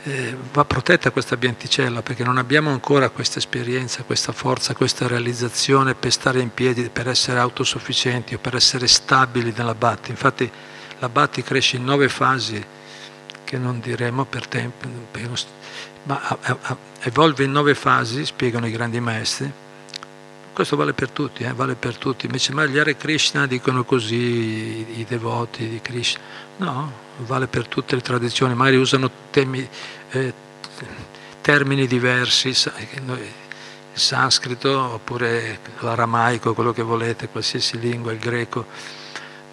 Eh, 0.04 0.36
va 0.52 0.64
protetta 0.64 1.10
questa 1.10 1.36
bianticella 1.36 2.02
perché 2.02 2.24
non 2.24 2.38
abbiamo 2.38 2.70
ancora 2.70 3.10
questa 3.10 3.38
esperienza, 3.38 4.04
questa 4.04 4.32
forza, 4.32 4.74
questa 4.74 5.06
realizzazione 5.06 5.94
per 5.94 6.12
stare 6.12 6.40
in 6.40 6.54
piedi, 6.54 6.88
per 6.88 7.08
essere 7.08 7.38
autosufficienti 7.38 8.34
o 8.34 8.38
per 8.38 8.54
essere 8.54 8.86
stabili 8.86 9.52
nell'Abbatti. 9.54 10.10
Infatti 10.10 10.50
l'Abbatti 11.00 11.42
cresce 11.42 11.76
in 11.76 11.84
nove 11.84 12.08
fasi 12.08 12.64
che 13.48 13.56
non 13.56 13.80
diremo 13.80 14.26
per 14.26 14.46
tempo, 14.46 14.86
ma 16.02 16.38
evolve 17.00 17.44
in 17.44 17.50
nove 17.50 17.74
fasi, 17.74 18.26
spiegano 18.26 18.66
i 18.66 18.70
grandi 18.70 19.00
maestri. 19.00 19.50
Questo 20.52 20.76
vale 20.76 20.92
per 20.92 21.08
tutti, 21.08 21.44
eh, 21.44 21.54
vale 21.54 21.74
per 21.74 21.96
tutti. 21.96 22.26
Invece 22.26 22.52
ma 22.52 22.66
gli 22.66 22.76
Hare 22.76 22.98
Krishna 22.98 23.46
dicono 23.46 23.84
così 23.84 24.16
i, 24.16 25.00
i, 25.00 25.04
devoti 25.08 25.66
di 25.66 25.80
Krishna. 25.80 26.20
No, 26.58 26.92
vale 27.20 27.46
per 27.46 27.66
tutte 27.68 27.94
le 27.94 28.02
tradizioni, 28.02 28.54
magari 28.54 28.76
usano 28.76 29.10
temi, 29.30 29.66
eh, 30.10 30.34
termini 31.40 31.86
diversi, 31.86 32.48
il 32.48 33.30
sanscrito 33.94 34.78
oppure 34.78 35.60
l'aramaico, 35.78 36.52
quello 36.52 36.74
che 36.74 36.82
volete, 36.82 37.28
qualsiasi 37.28 37.78
lingua, 37.78 38.12
il 38.12 38.18
greco, 38.18 38.66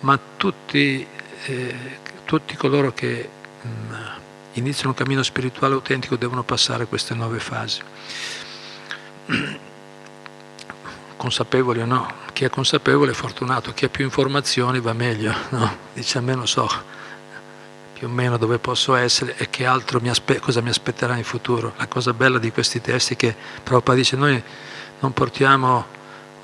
ma 0.01 0.19
tutti, 0.35 1.07
eh, 1.45 1.75
tutti 2.25 2.57
coloro 2.57 2.91
che 2.93 3.29
iniziano 4.53 4.89
un 4.89 4.95
cammino 4.95 5.23
spirituale 5.23 5.73
autentico 5.73 6.15
devono 6.15 6.43
passare 6.43 6.85
queste 6.85 7.13
nove 7.13 7.39
fasi. 7.39 7.81
Consapevoli 11.17 11.81
o 11.81 11.85
no? 11.85 12.23
Chi 12.33 12.43
è 12.43 12.49
consapevole 12.49 13.11
è 13.11 13.15
fortunato, 13.15 13.73
chi 13.73 13.85
ha 13.85 13.89
più 13.89 14.03
informazioni 14.03 14.79
va 14.79 14.93
meglio, 14.93 15.33
no? 15.49 15.77
Dice 15.93 16.17
almeno 16.17 16.45
so 16.45 16.93
più 17.95 18.07
o 18.07 18.09
meno 18.09 18.35
dove 18.35 18.59
posso 18.59 18.93
essere 18.93 19.37
e 19.37 19.49
che 19.49 19.65
altro 19.65 20.01
mi 20.01 20.09
aspe- 20.09 20.39
cosa 20.39 20.59
mi 20.59 20.67
aspetterà 20.67 21.15
in 21.15 21.23
futuro. 21.23 21.73
La 21.77 21.87
cosa 21.87 22.13
bella 22.13 22.39
di 22.39 22.51
questi 22.51 22.81
testi 22.81 23.13
è 23.13 23.15
che 23.15 23.33
Prabhupada 23.63 23.97
dice 23.97 24.17
noi 24.17 24.43
non 24.99 25.13
portiamo 25.13 25.85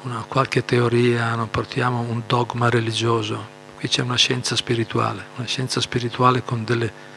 una 0.04 0.24
qualche 0.28 0.64
teoria, 0.64 1.36
non 1.36 1.50
portiamo 1.50 2.00
un 2.00 2.22
dogma 2.26 2.70
religioso, 2.70 3.46
qui 3.78 3.90
c'è 3.90 4.02
una 4.02 4.16
scienza 4.16 4.56
spirituale, 4.56 5.26
una 5.36 5.46
scienza 5.46 5.82
spirituale 5.82 6.42
con 6.42 6.64
delle 6.64 7.10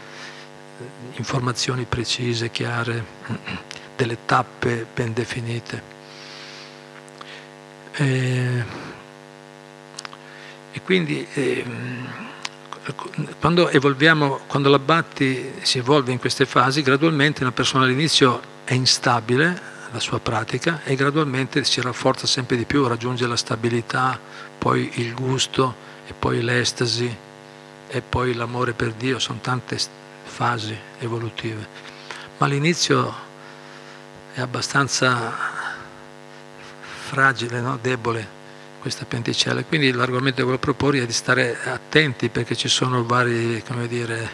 informazioni 1.16 1.84
precise, 1.84 2.50
chiare, 2.50 3.04
delle 3.96 4.18
tappe 4.24 4.86
ben 4.92 5.12
definite. 5.12 5.92
E, 7.92 8.64
e 10.72 10.80
quindi 10.82 11.26
eh, 11.34 11.64
quando 13.38 13.68
evolviamo, 13.70 14.40
quando 14.46 14.68
l'abbatti 14.68 15.52
si 15.62 15.78
evolve 15.78 16.12
in 16.12 16.18
queste 16.18 16.44
fasi, 16.44 16.82
gradualmente 16.82 17.42
una 17.42 17.52
persona 17.52 17.84
all'inizio 17.84 18.40
è 18.64 18.74
instabile, 18.74 19.72
la 19.90 20.00
sua 20.00 20.18
pratica, 20.18 20.80
e 20.82 20.96
gradualmente 20.96 21.62
si 21.64 21.80
rafforza 21.80 22.26
sempre 22.26 22.56
di 22.56 22.64
più, 22.64 22.86
raggiunge 22.86 23.26
la 23.26 23.36
stabilità, 23.36 24.18
poi 24.58 24.90
il 24.94 25.14
gusto 25.14 25.74
e 26.06 26.12
poi 26.18 26.42
l'estasi 26.42 27.16
e 27.86 28.00
poi 28.00 28.34
l'amore 28.34 28.72
per 28.72 28.92
Dio, 28.92 29.18
sono 29.20 29.38
tante 29.40 29.78
fasi 30.34 30.76
evolutive, 30.98 31.64
ma 32.38 32.48
l'inizio 32.48 33.14
è 34.34 34.40
abbastanza 34.40 35.32
fragile, 37.06 37.60
no? 37.60 37.78
debole 37.80 38.42
questa 38.80 39.04
penticella. 39.04 39.62
Quindi 39.62 39.92
l'argomento 39.92 40.38
che 40.38 40.42
voglio 40.42 40.58
proporre 40.58 41.02
è 41.02 41.06
di 41.06 41.12
stare 41.12 41.56
attenti 41.62 42.30
perché 42.30 42.56
ci 42.56 42.66
sono 42.66 43.04
vari, 43.04 43.62
dire, 43.86 44.30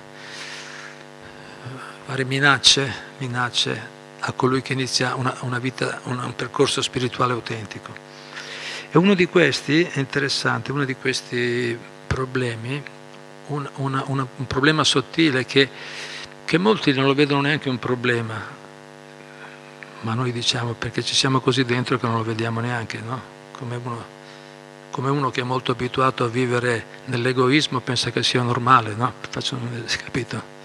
varie 2.06 2.24
minacce, 2.24 2.90
minacce, 3.18 3.98
a 4.20 4.32
colui 4.32 4.62
che 4.62 4.72
inizia 4.72 5.14
una, 5.16 5.36
una 5.40 5.58
vita, 5.58 6.00
un, 6.04 6.18
un 6.18 6.34
percorso 6.34 6.80
spirituale 6.80 7.34
autentico. 7.34 7.92
E 8.90 8.96
uno 8.96 9.12
di 9.12 9.26
questi, 9.26 9.82
è 9.82 9.98
interessante, 9.98 10.72
uno 10.72 10.84
di 10.84 10.96
questi 10.96 11.78
problemi 12.06 12.82
un, 13.50 13.68
una, 13.76 14.02
una, 14.06 14.26
un 14.36 14.46
problema 14.46 14.84
sottile 14.84 15.44
che, 15.44 15.68
che 16.44 16.58
molti 16.58 16.92
non 16.92 17.06
lo 17.06 17.14
vedono 17.14 17.42
neanche 17.42 17.68
un 17.68 17.78
problema, 17.78 18.40
ma 20.02 20.14
noi 20.14 20.32
diciamo 20.32 20.72
perché 20.72 21.02
ci 21.02 21.14
siamo 21.14 21.40
così 21.40 21.64
dentro 21.64 21.98
che 21.98 22.06
non 22.06 22.16
lo 22.16 22.24
vediamo 22.24 22.60
neanche, 22.60 23.00
no? 23.00 23.38
come, 23.52 23.80
uno, 23.82 24.04
come 24.90 25.10
uno, 25.10 25.30
che 25.30 25.40
è 25.42 25.44
molto 25.44 25.72
abituato 25.72 26.24
a 26.24 26.28
vivere 26.28 26.84
nell'egoismo 27.06 27.80
pensa 27.80 28.10
che 28.10 28.22
sia 28.22 28.42
normale, 28.42 28.94
no? 28.94 29.12
Faccio, 29.28 29.58
capito? 30.02 30.58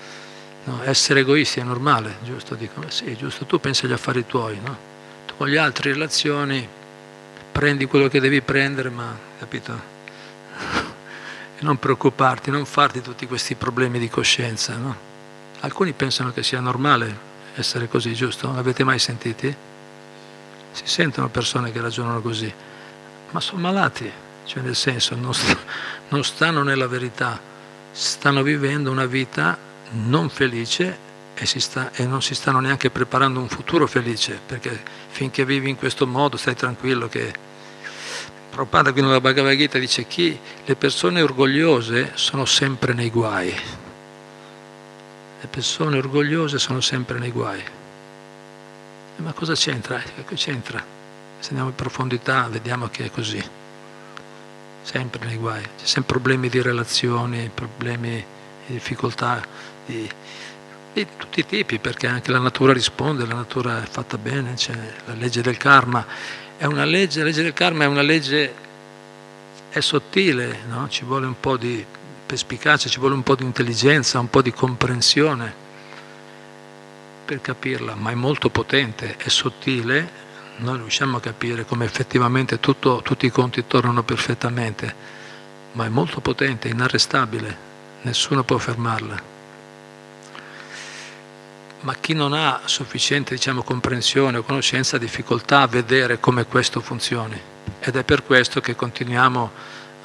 No? 0.64 0.82
Essere 0.84 1.20
egoisti 1.22 1.60
è 1.60 1.64
normale, 1.64 2.18
giusto? 2.24 2.56
Dico, 2.56 2.82
sì, 2.90 3.16
giusto, 3.16 3.46
tu 3.46 3.60
pensi 3.60 3.86
agli 3.86 3.92
affari 3.92 4.26
tuoi, 4.26 4.60
no? 4.64 4.78
Tu 5.26 5.34
con 5.38 5.48
gli 5.48 5.58
altri 5.58 5.92
relazioni 5.92 6.68
prendi 7.52 7.86
quello 7.86 8.08
che 8.08 8.20
devi 8.20 8.42
prendere, 8.42 8.90
ma, 8.90 9.16
capito? 9.38 9.94
Non 11.66 11.78
preoccuparti, 11.80 12.52
non 12.52 12.66
farti 12.66 13.02
tutti 13.02 13.26
questi 13.28 13.56
problemi 13.56 14.00
di 14.00 14.08
coscienza. 14.08 14.78
No? 14.78 14.96
Alcuni 15.62 15.92
pensano 15.94 16.32
che 16.32 16.44
sia 16.44 16.60
normale 16.60 17.34
essere 17.56 17.90
così, 17.90 18.14
giusto? 18.14 18.54
L'avete 18.54 18.84
mai 18.84 19.00
sentiti? 19.00 19.54
Si 20.72 20.84
sentono 20.86 21.28
persone 21.30 21.72
che 21.72 21.82
ragionano 21.82 22.22
così, 22.22 22.52
ma 23.32 23.40
sono 23.40 23.62
malati, 23.62 24.12
cioè 24.46 24.62
nel 24.62 24.76
senso 24.76 25.16
non, 25.16 25.34
st- 25.34 25.58
non 26.10 26.24
stanno 26.24 26.64
nella 26.64 26.88
verità, 26.88 27.40
stanno 27.92 28.44
vivendo 28.44 28.92
una 28.92 29.06
vita 29.06 29.58
non 29.92 30.30
felice 30.30 30.98
e, 31.34 31.46
sta, 31.46 31.92
e, 31.94 32.06
non 32.06 32.22
si 32.22 32.36
stanno 32.36 32.60
neanche 32.60 32.90
preparando 32.90 33.40
un 33.40 33.48
futuro 33.48 33.88
felice, 33.88 34.40
perché 34.46 34.82
finché 35.08 35.46
vivi 35.46 35.70
in 35.70 35.78
questo 35.78 36.06
modo 36.06 36.38
stai 36.38 36.56
tranquillo 36.56 37.08
che 37.08 37.34
Prabhupada 38.56 38.94
qui 38.94 39.02
nella 39.02 39.20
Bhagavad 39.20 39.54
Gita 39.54 39.78
dice 39.78 40.08
che 40.08 40.40
le 40.64 40.76
persone 40.78 41.22
orgogliose 41.22 42.12
sono 42.14 42.46
sempre 42.46 42.94
nei 42.94 43.10
guai. 43.10 43.54
Le 45.42 45.48
persone 45.50 45.98
orgogliose 45.98 46.58
sono 46.58 46.80
sempre 46.80 47.20
nei 47.20 47.32
guai. 47.32 47.60
Eh, 47.60 49.22
ma 49.22 49.34
cosa 49.34 49.56
c'entra? 49.56 50.02
Eh, 50.02 50.24
c'entra? 50.36 50.82
Se 51.38 51.50
andiamo 51.50 51.68
in 51.68 51.76
profondità 51.76 52.48
vediamo 52.48 52.88
che 52.88 53.04
è 53.04 53.12
così. 53.12 53.44
Sempre 54.84 55.26
nei 55.26 55.36
guai. 55.36 55.62
C'è 55.62 55.86
sempre 55.86 56.14
problemi 56.14 56.48
di 56.48 56.62
relazioni, 56.62 57.52
problemi 57.54 58.24
di 58.68 58.74
difficoltà 58.74 59.46
di, 59.86 60.10
di 60.94 61.08
tutti 61.18 61.42
i 61.42 61.46
tipi, 61.46 61.78
perché 61.80 62.08
anche 62.08 62.32
la 62.32 62.40
natura 62.40 62.72
risponde, 62.72 63.26
la 63.26 63.36
natura 63.36 63.84
è 63.84 63.86
fatta 63.86 64.18
bene, 64.18 64.54
c'è 64.54 64.94
la 65.08 65.14
legge 65.14 65.42
del 65.42 65.58
karma 65.58 66.44
è 66.58 66.66
una 66.66 66.86
legge, 66.86 67.20
la 67.20 67.26
legge 67.26 67.44
del 67.44 67.54
karma 67.54 67.84
è 67.84 67.88
una 67.88 68.02
legge, 68.02 68.54
è 69.70 69.80
sottile, 69.82 70.60
no? 70.68 70.88
ci 70.90 71.04
vuole 71.04 71.26
un 71.26 71.40
po' 71.40 71.58
di 71.58 71.86
perspicacia, 72.26 72.90
ci 72.90 73.00
vuole 73.00 73.14
un 73.14 73.24
po' 73.24 73.36
di 73.36 73.44
intelligenza, 73.44 74.20
un 74.20 74.30
po' 74.30 74.42
di 74.42 74.52
comprensione 74.52 75.64
per 77.26 77.42
capirla, 77.42 77.96
ma 77.96 78.12
è 78.12 78.16
molto 78.16 78.50
potente, 78.50 79.18
è 79.18 79.28
sottile, 79.28 80.24
noi 80.58 80.78
riusciamo 80.78 81.18
a 81.18 81.20
capire 81.20 81.66
come 81.66 81.86
effettivamente 81.86 82.60
tutto, 82.60 83.02
tutti 83.04 83.26
i 83.26 83.32
conti 83.32 83.68
tornano 83.68 84.04
perfettamente, 84.04 84.94
ma 85.74 85.86
è 85.86 85.90
molto 85.90 86.22
potente, 86.22 86.70
inarrestabile, 86.70 87.58
nessuno 88.04 88.44
può 88.44 88.58
fermarla. 88.58 89.35
Ma 91.86 91.94
chi 91.94 92.14
non 92.14 92.34
ha 92.34 92.62
sufficiente 92.66 93.36
diciamo, 93.36 93.62
comprensione 93.62 94.40
o 94.40 94.44
conoscenza 94.44 94.96
ha 94.96 95.00
difficoltà 95.00 95.62
a 95.62 95.68
vedere 95.68 96.20
come 96.20 96.46
questo 96.48 96.82
funzioni. 96.82 97.40
Ed 97.80 97.96
è 97.96 98.04
per 98.04 98.24
questo 98.24 98.60
che 98.60 98.76
continuiamo 98.76 99.52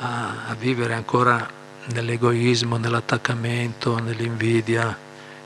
a, 0.01 0.35
a 0.49 0.55
vivere 0.55 0.93
ancora 0.93 1.49
nell'egoismo, 1.95 2.77
nell'attaccamento, 2.77 3.99
nell'invidia. 3.99 4.95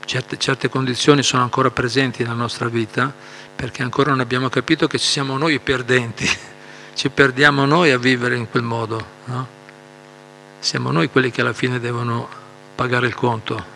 Certe, 0.03 0.37
certe 0.37 0.67
condizioni 0.67 1.23
sono 1.23 1.41
ancora 1.41 1.71
presenti 1.71 2.23
nella 2.23 2.35
nostra 2.35 2.67
vita 2.67 3.11
perché 3.55 3.81
ancora 3.81 4.09
non 4.09 4.19
abbiamo 4.19 4.49
capito 4.49 4.87
che 4.87 4.99
ci 4.99 5.07
siamo 5.07 5.37
noi 5.37 5.57
perdenti, 5.59 6.29
ci 6.95 7.09
perdiamo 7.09 7.65
noi 7.65 7.91
a 7.91 7.97
vivere 7.97 8.35
in 8.35 8.49
quel 8.49 8.63
modo. 8.63 9.05
No? 9.25 9.47
Siamo 10.59 10.91
noi 10.91 11.09
quelli 11.09 11.31
che 11.31 11.39
alla 11.39 11.53
fine 11.53 11.79
devono 11.79 12.27
pagare 12.75 13.07
il 13.07 13.15
conto. 13.15 13.74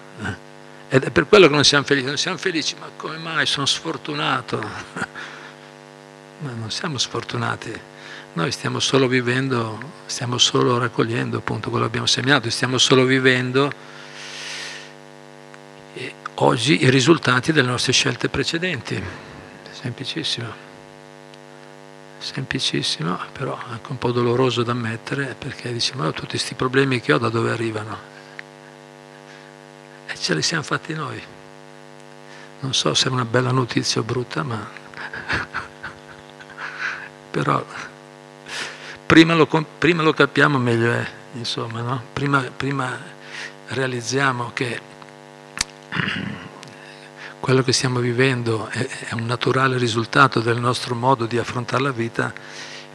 Ed 0.89 1.03
è 1.03 1.11
per 1.11 1.27
quello 1.27 1.47
che 1.47 1.53
non 1.53 1.63
siamo 1.63 1.85
felici. 1.85 2.05
Non 2.07 2.17
siamo 2.17 2.37
felici, 2.37 2.75
ma 2.79 2.89
come 2.95 3.17
mai 3.17 3.45
sono 3.45 3.65
sfortunato? 3.65 4.57
ma 6.39 6.51
non 6.51 6.71
siamo 6.71 6.97
sfortunati. 6.97 7.79
Noi 8.33 8.51
stiamo 8.51 8.79
solo 8.79 9.07
vivendo, 9.07 9.79
stiamo 10.05 10.37
solo 10.37 10.77
raccogliendo 10.77 11.37
appunto 11.37 11.69
quello 11.69 11.85
che 11.85 11.89
abbiamo 11.89 12.07
seminato, 12.07 12.49
stiamo 12.49 12.77
solo 12.77 13.03
vivendo 13.03 13.71
oggi 16.41 16.83
i 16.83 16.89
risultati 16.89 17.51
delle 17.51 17.69
nostre 17.69 17.91
scelte 17.91 18.29
precedenti. 18.29 19.01
Semplicissimo. 19.71 20.67
Semplicissimo, 22.17 23.17
però 23.31 23.57
anche 23.69 23.91
un 23.91 23.97
po' 23.97 24.11
doloroso 24.11 24.63
da 24.63 24.71
ammettere 24.71 25.35
perché 25.37 25.71
diciamo, 25.71 26.11
tutti 26.11 26.31
questi 26.31 26.55
problemi 26.55 26.99
che 26.99 27.13
ho 27.13 27.17
da 27.17 27.29
dove 27.29 27.51
arrivano? 27.51 28.17
Ce 30.19 30.35
li 30.35 30.41
siamo 30.41 30.63
fatti 30.63 30.93
noi. 30.93 31.21
Non 32.59 32.73
so 32.73 32.93
se 32.93 33.07
è 33.07 33.11
una 33.11 33.23
bella 33.23 33.51
notizia 33.51 34.01
o 34.01 34.03
brutta, 34.03 34.43
ma 34.43 34.67
però 37.31 37.65
prima 39.05 39.33
lo, 39.33 39.47
prima 39.77 40.03
lo, 40.03 40.11
capiamo 40.11 40.57
meglio 40.57 40.91
è, 40.91 41.07
insomma, 41.33 41.79
no? 41.79 42.03
prima, 42.11 42.41
prima 42.41 42.99
realizziamo 43.67 44.51
che 44.53 44.81
quello 47.39 47.63
che 47.63 47.71
stiamo 47.71 47.99
vivendo 47.99 48.67
è, 48.67 48.85
è, 49.07 49.13
un 49.13 49.25
naturale 49.25 49.77
risultato 49.77 50.41
del 50.41 50.59
nostro 50.59 50.95
modo 50.95 51.25
di 51.27 51.37
affrontare 51.37 51.81
la 51.81 51.91
vita, 51.91 52.33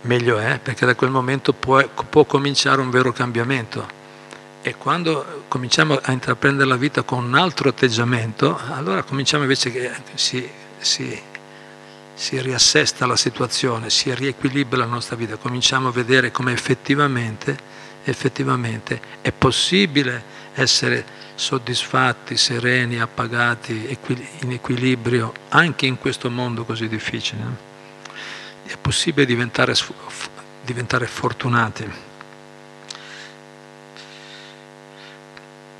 meglio 0.03 0.39
è, 0.39 0.59
perché 0.59 0.85
da 0.85 0.95
quel 0.95 1.11
momento 1.11 1.55
può, 1.55 1.83
può 1.89 2.25
cominciare 2.27 2.83
un 2.83 2.91
vero 2.91 3.13
cambiamento 3.13 4.03
e 4.67 4.77
quando 4.77 5.45
cominciamo 5.49 6.01
a 6.03 6.11
intraprendere 6.11 6.67
la 6.67 6.77
vita 6.77 7.03
con 7.03 7.23
un 7.23 7.35
altro 7.35 7.69
atteggiamento, 7.69 8.59
allora 8.71 9.03
cominciamo 9.03 9.43
invece 9.43 9.71
che 9.71 9.93
si, 10.15 10.49
si, 10.79 11.21
si 12.15 12.41
riassesta 12.41 13.05
la 13.05 13.15
situazione, 13.15 13.91
si 13.91 14.15
riequilibra 14.15 14.79
la 14.79 14.87
nostra 14.87 15.17
vita, 15.17 15.37
cominciamo 15.37 15.89
a 15.89 15.93
vedere 15.93 16.31
come 16.31 16.53
effettivamente, 16.53 17.59
effettivamente 18.05 18.99
è 19.21 19.33
possibile 19.33 20.25
essere 20.55 21.05
soddisfatti, 21.35 22.39
sereni, 22.39 22.99
appagati, 22.99 23.99
in 24.41 24.53
equilibrio 24.53 25.35
anche 25.51 25.85
in 25.85 25.99
questo 25.99 26.31
mondo 26.31 26.65
così 26.65 26.89
difficile. 26.89 27.43
È 28.65 28.79
possibile 28.81 29.27
diventare, 29.27 29.75
diventare 30.63 31.07
fortunati. 31.07 32.14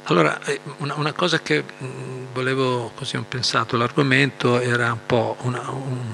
Allora, 0.05 0.39
eh, 0.45 0.61
una, 0.79 0.97
una, 0.97 1.13
cosa 1.15 1.41
che 1.41 1.65
mm, 1.65 2.27
volevo, 2.35 2.93
così 2.95 3.17
ho 3.17 3.25
pensato, 3.27 3.79
l'argomento 3.79 4.61
era 4.61 4.93
un 4.93 4.99
po' 5.07 5.37
una, 5.41 5.71
un, 5.71 6.13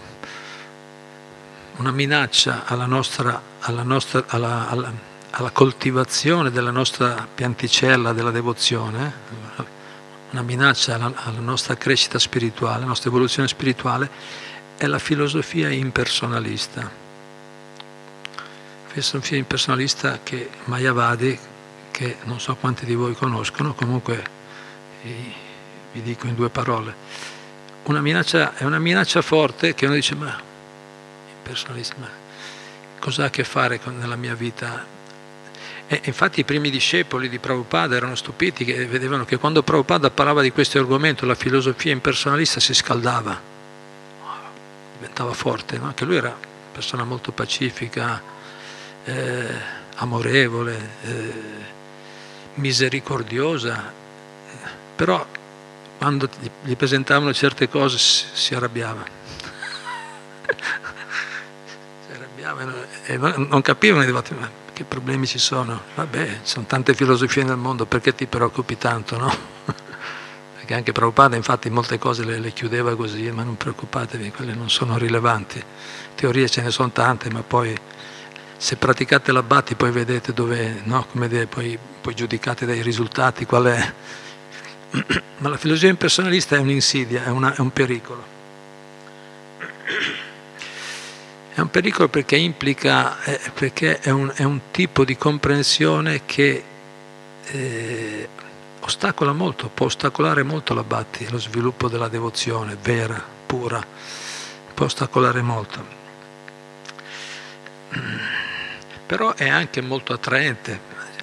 una 1.78 1.90
minaccia 1.90 2.66
alla, 2.66 2.87
nostra, 2.87 3.42
alla, 3.59 3.82
nostra, 3.82 4.23
alla, 4.28 4.68
alla, 4.68 4.92
alla, 5.30 5.50
coltivazione 5.50 6.52
della 6.52 6.70
nostra 6.70 7.26
pianticella 7.35 8.12
della 8.12 8.31
devozione, 8.31 9.12
una 10.31 10.42
minaccia 10.42 10.94
alla, 10.94 11.12
alla 11.16 11.40
nostra 11.40 11.76
crescita 11.76 12.20
spirituale, 12.20 12.76
alla 12.76 12.87
nostra 12.87 13.09
evoluzione 13.09 13.48
spirituale, 13.48 14.09
è 14.76 14.87
la 14.87 15.00
filosofia 15.00 15.68
impersonalista. 15.68 16.88
Filosofia 18.87 19.37
impersonalista 19.37 20.20
che 20.22 20.48
Mayavadi, 20.66 21.38
che 22.01 22.17
non 22.23 22.41
so 22.41 22.57
quanti 22.57 22.87
di 22.87 22.95
voi 22.95 23.13
conoscono, 23.13 23.75
comunque 23.75 24.25
vi 25.03 26.01
dico 26.01 26.27
in 26.27 26.35
due 26.35 26.49
parole. 26.49 26.95
Una 27.83 28.01
minaccia, 28.01 28.57
è 28.57 28.65
una 28.65 28.79
minaccia 28.79 29.21
forte 29.21 29.75
che 29.75 29.85
uno 29.85 29.97
dice 29.97 30.15
ma, 30.15 30.41
ma 31.45 32.09
cosa 32.99 33.25
ha 33.25 33.27
a 33.27 33.31
che 33.31 33.45
fare 33.45 33.81
con, 33.81 33.99
nella 33.99 34.17
mia 34.17 34.35
vita? 34.35 34.83
E 35.89 36.01
infatti 36.05 36.41
i 36.41 36.45
primi 36.45 36.71
discepoli 36.71 37.29
di 37.29 37.39
Prabhupada 37.39 37.97
erano 37.97 38.15
stupiti 38.15 38.65
che 38.65 38.87
vedevano 38.87 39.27
che 39.27 39.37
quando 39.37 39.63
Prabhupada 39.63 40.09
parlava 40.09 40.41
di 40.41 40.53
questo 40.53 40.79
argomento 40.79 41.27
la 41.27 41.35
filosofia 41.35 41.93
impersonalista 41.93 42.61
si 42.61 42.73
scaldava, 42.73 43.39
diventava 44.95 45.35
forte, 45.35 45.77
no? 45.77 45.85
anche 45.85 46.07
lui 46.07 46.17
era 46.17 46.29
una 46.29 46.39
persona 46.73 47.05
molto 47.05 47.31
pacifica, 47.33 48.23
eh, 49.05 49.55
amorevole. 49.97 50.91
Eh, 51.03 51.79
misericordiosa, 52.61 53.92
però 54.94 55.27
quando 55.99 56.29
gli 56.62 56.77
presentavano 56.77 57.33
certe 57.33 57.68
cose 57.68 57.99
si 57.99 58.55
arrabbiava. 58.55 59.03
si 62.07 62.12
arrabbiavano 62.14 62.73
e 63.05 63.16
non 63.16 63.61
capivano 63.62 64.05
ma 64.12 64.68
che 64.73 64.85
problemi 64.85 65.27
ci 65.27 65.38
sono. 65.38 65.79
Vabbè, 65.94 66.27
ci 66.42 66.51
sono 66.51 66.64
tante 66.66 66.94
filosofie 66.94 67.42
nel 67.42 67.57
mondo, 67.57 67.85
perché 67.85 68.14
ti 68.14 68.27
preoccupi 68.27 68.79
tanto, 68.79 69.18
no? 69.18 69.37
Perché 70.57 70.75
anche 70.75 70.92
Prabhupada 70.92 71.37
infatti 71.37 71.68
molte 71.68 71.99
cose 71.99 72.25
le, 72.25 72.38
le 72.38 72.53
chiudeva 72.53 72.94
così, 72.94 73.31
ma 73.31 73.42
non 73.42 73.57
preoccupatevi, 73.57 74.31
quelle 74.31 74.55
non 74.55 74.70
sono 74.70 74.96
rilevanti. 74.96 75.62
Teorie 76.14 76.49
ce 76.49 76.62
ne 76.62 76.70
sono 76.70 76.90
tante, 76.92 77.31
ma 77.31 77.42
poi 77.42 77.77
se 78.61 78.77
praticate 78.77 79.33
la 79.33 79.42
Bhatti 79.42 79.75
poi 79.75 79.90
vedete 79.90 80.35
dove, 80.35 80.83
no? 80.85 81.07
Come 81.11 81.29
dire, 81.29 81.46
poi, 81.46 81.79
poi 82.03 82.14
giudicate 82.14 82.66
dai 82.66 82.83
risultati 82.83 83.46
qual 83.46 83.64
è. 83.64 83.92
Ma 85.38 85.49
la 85.49 85.57
filosofia 85.57 85.88
impersonalista 85.88 86.57
è 86.57 86.59
un'insidia, 86.59 87.25
è, 87.25 87.31
una, 87.31 87.55
è 87.55 87.61
un 87.61 87.70
pericolo. 87.70 88.23
È 91.55 91.59
un 91.59 91.70
pericolo 91.70 92.09
perché 92.09 92.37
implica, 92.37 93.23
eh, 93.23 93.40
perché 93.55 93.99
è 93.99 94.11
un, 94.11 94.31
è 94.35 94.42
un, 94.42 94.61
tipo 94.70 95.07
di 95.07 95.16
comprensione 95.16 96.27
che 96.27 96.62
eh, 97.46 98.29
ostacola 98.81 99.33
molto, 99.33 99.70
può 99.73 99.87
ostacolare 99.87 100.42
molto 100.42 100.75
la 100.75 100.85
Bhatti, 100.85 101.31
lo 101.31 101.38
sviluppo 101.38 101.88
della 101.88 102.09
devozione 102.09 102.77
vera, 102.83 103.25
pura, 103.46 103.83
può 104.75 104.85
ostacolare 104.85 105.40
molto 105.40 105.99
però 109.11 109.35
è 109.35 109.49
anche 109.49 109.81
molto 109.81 110.12
attraente, 110.12 110.81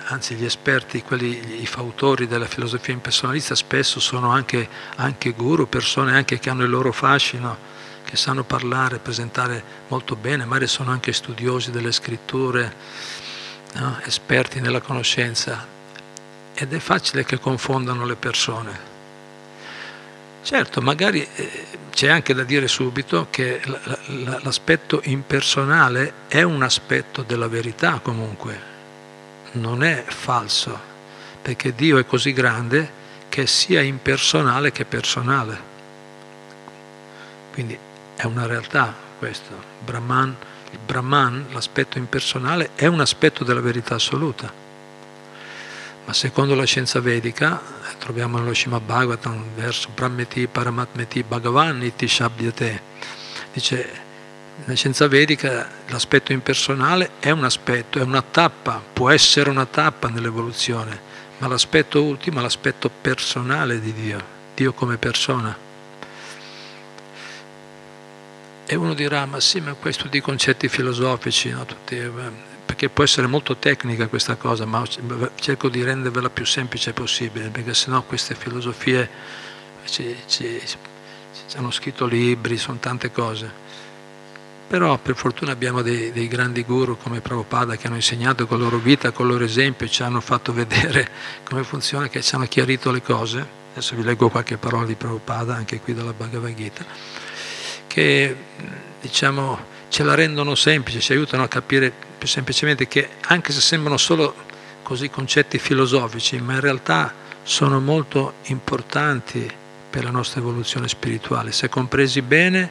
anzi 0.08 0.36
gli 0.36 0.44
esperti, 0.44 1.02
quelli, 1.04 1.62
i 1.62 1.66
fautori 1.66 2.28
della 2.28 2.46
filosofia 2.46 2.94
impersonalista 2.94 3.56
spesso 3.56 4.02
sono 4.02 4.30
anche, 4.30 4.68
anche 4.98 5.32
guru, 5.32 5.70
persone 5.70 6.12
anche 6.12 6.38
che 6.38 6.50
hanno 6.50 6.64
il 6.66 6.70
loro 6.70 6.92
fascino, 6.92 7.56
che 8.04 8.18
sanno 8.18 8.44
parlare, 8.44 9.00
presentare 9.00 9.64
molto 9.88 10.18
bene, 10.18 10.44
magari 10.44 10.68
sono 10.68 10.92
anche 10.92 11.14
studiosi 11.14 11.72
delle 11.72 11.94
scritture, 11.94 12.76
no? 13.76 14.02
esperti 14.04 14.60
nella 14.60 14.82
conoscenza 14.82 15.66
ed 16.56 16.74
è 16.74 16.80
facile 16.80 17.24
che 17.24 17.40
confondano 17.40 18.06
le 18.06 18.16
persone. 18.18 18.80
Certo, 20.44 20.82
magari 20.82 21.26
eh, 21.36 21.68
c'è 21.98 22.10
anche 22.10 22.36
da 22.36 22.44
dire 22.44 22.68
subito 22.68 23.26
che 23.32 23.60
l'aspetto 24.44 25.02
impersonale 25.06 26.14
è 26.28 26.44
un 26.44 26.62
aspetto 26.62 27.24
della 27.24 27.48
verità 27.48 28.02
comunque, 28.04 28.62
non 29.54 29.82
è 29.82 30.04
falso, 30.08 30.80
perché 31.42 31.74
Dio 31.74 31.98
è 31.98 32.06
così 32.06 32.34
grande 32.34 32.88
che 33.30 33.48
sia 33.48 33.82
impersonale 33.82 34.72
che 34.72 34.86
personale. 34.86 35.60
Quindi 37.52 37.76
è 38.16 38.26
una 38.26 38.46
realtà 38.46 38.94
questo. 39.18 39.60
Brahman, 39.84 40.36
il 40.70 40.80
Brahman, 40.86 41.48
l'aspetto 41.50 41.98
impersonale, 41.98 42.70
è 42.76 42.86
un 42.86 43.00
aspetto 43.00 43.44
della 43.44 43.62
verità 43.62 43.96
assoluta. 43.96 44.67
Ma 46.08 46.14
secondo 46.14 46.56
la 46.56 46.64
scienza 46.64 47.02
vedica, 47.02 47.60
eh, 47.60 47.98
troviamo 47.98 48.38
nello 48.38 48.54
Shima 48.54 48.80
Bhagavatam 48.80 49.44
verso 49.56 49.90
Brahmeti 49.94 50.48
Paramatmeti 50.48 51.22
Bhagavan 51.22 51.84
Iti 51.84 52.08
Shabdyate, 52.08 52.82
dice 53.52 54.06
nella 54.60 54.74
scienza 54.74 55.10
vedica 55.10 55.70
l'aspetto 55.88 56.32
impersonale 56.32 57.12
è 57.20 57.30
un 57.32 57.44
aspetto, 57.44 58.00
è 58.00 58.04
una 58.04 58.22
tappa, 58.22 58.82
può 58.94 59.10
essere 59.10 59.50
una 59.50 59.66
tappa 59.66 60.08
nell'evoluzione, 60.08 60.98
ma 61.40 61.48
l'aspetto 61.48 62.02
ultimo 62.02 62.40
è 62.40 62.42
l'aspetto 62.42 62.90
personale 62.90 63.82
di 63.82 63.92
Dio, 63.92 64.24
Dio 64.56 64.72
come 64.72 64.96
persona. 64.96 65.58
E 68.66 68.76
uno 68.76 68.94
dirà, 68.94 69.26
ma 69.26 69.42
sì, 69.42 69.60
ma 69.60 69.74
questo 69.74 70.04
studi 70.04 70.22
concetti 70.22 70.70
filosofici, 70.70 71.50
no? 71.50 71.66
Tutti, 71.66 71.98
eh, 71.98 72.12
perché 72.68 72.90
può 72.90 73.06
essere 73.06 73.28
molto 73.28 73.56
tecnica 73.56 74.08
questa 74.08 74.36
cosa, 74.36 74.66
ma 74.66 74.84
cerco 75.36 75.70
di 75.70 75.82
rendervela 75.84 76.30
più 76.30 76.46
semplice 76.46 76.92
possibile, 76.92 77.48
perché 77.48 77.74
sennò 77.74 78.04
queste 78.04 78.36
filosofie 78.36 79.10
ci, 79.86 80.14
ci, 80.28 80.62
ci 81.48 81.58
hanno 81.58 81.72
scritto 81.72 82.06
libri, 82.06 82.58
sono 82.58 82.78
tante 82.78 83.10
cose. 83.10 83.66
Però 84.68 84.98
per 84.98 85.16
fortuna 85.16 85.54
abbiamo 85.54 85.82
dei, 85.82 86.12
dei, 86.12 86.28
grandi 86.28 86.64
guru 86.64 86.98
come 86.98 87.22
Prabhupada 87.22 87.78
che 87.78 87.88
hanno 87.88 87.96
insegnato 87.96 88.46
con 88.46 88.58
la 88.58 88.66
loro 88.66 88.80
vita, 88.80 89.12
con 89.12 89.28
il 89.28 89.32
loro 89.32 89.46
esempio, 89.46 89.88
ci 89.88 90.04
hanno 90.04 90.20
fatto 90.20 90.52
vedere 90.52 91.08
come 91.48 91.64
funziona, 91.64 92.10
che 92.10 92.22
ci 92.22 92.36
hanno 92.36 92.48
chiarito 92.48 92.92
le 92.92 93.02
cose. 93.02 93.48
Adesso 93.72 93.96
vi 93.96 94.04
leggo 94.04 94.28
qualche 94.28 94.58
parola 94.58 94.86
di 94.86 94.96
Prabhupada, 94.96 95.56
anche 95.56 95.80
qui 95.80 95.94
dalla 95.94 96.12
Bhagavad 96.12 96.54
Gita, 96.54 96.86
che 97.88 98.36
diciamo, 99.00 99.58
ce 99.88 100.04
la 100.04 100.16
rendono 100.16 100.54
semplice, 100.54 101.00
ci 101.00 101.14
aiutano 101.14 101.44
a 101.44 101.48
capire 101.48 102.07
più 102.18 102.28
semplicemente 102.28 102.88
che 102.88 103.10
anche 103.28 103.52
se 103.52 103.62
sembrano 103.62 103.98
solo 103.98 104.34
così 104.84 105.10
concetti 105.10 105.60
filosofici, 105.60 106.40
ma 106.40 106.54
in 106.54 106.62
realtà 106.62 107.14
sono 107.44 107.80
molto 107.80 108.36
importanti 108.46 109.50
per 109.90 110.04
la 110.04 110.12
nostra 110.12 110.40
evoluzione 110.40 110.88
spirituale. 110.88 111.52
Se 111.52 111.70
compresi 111.70 112.22
bene 112.22 112.70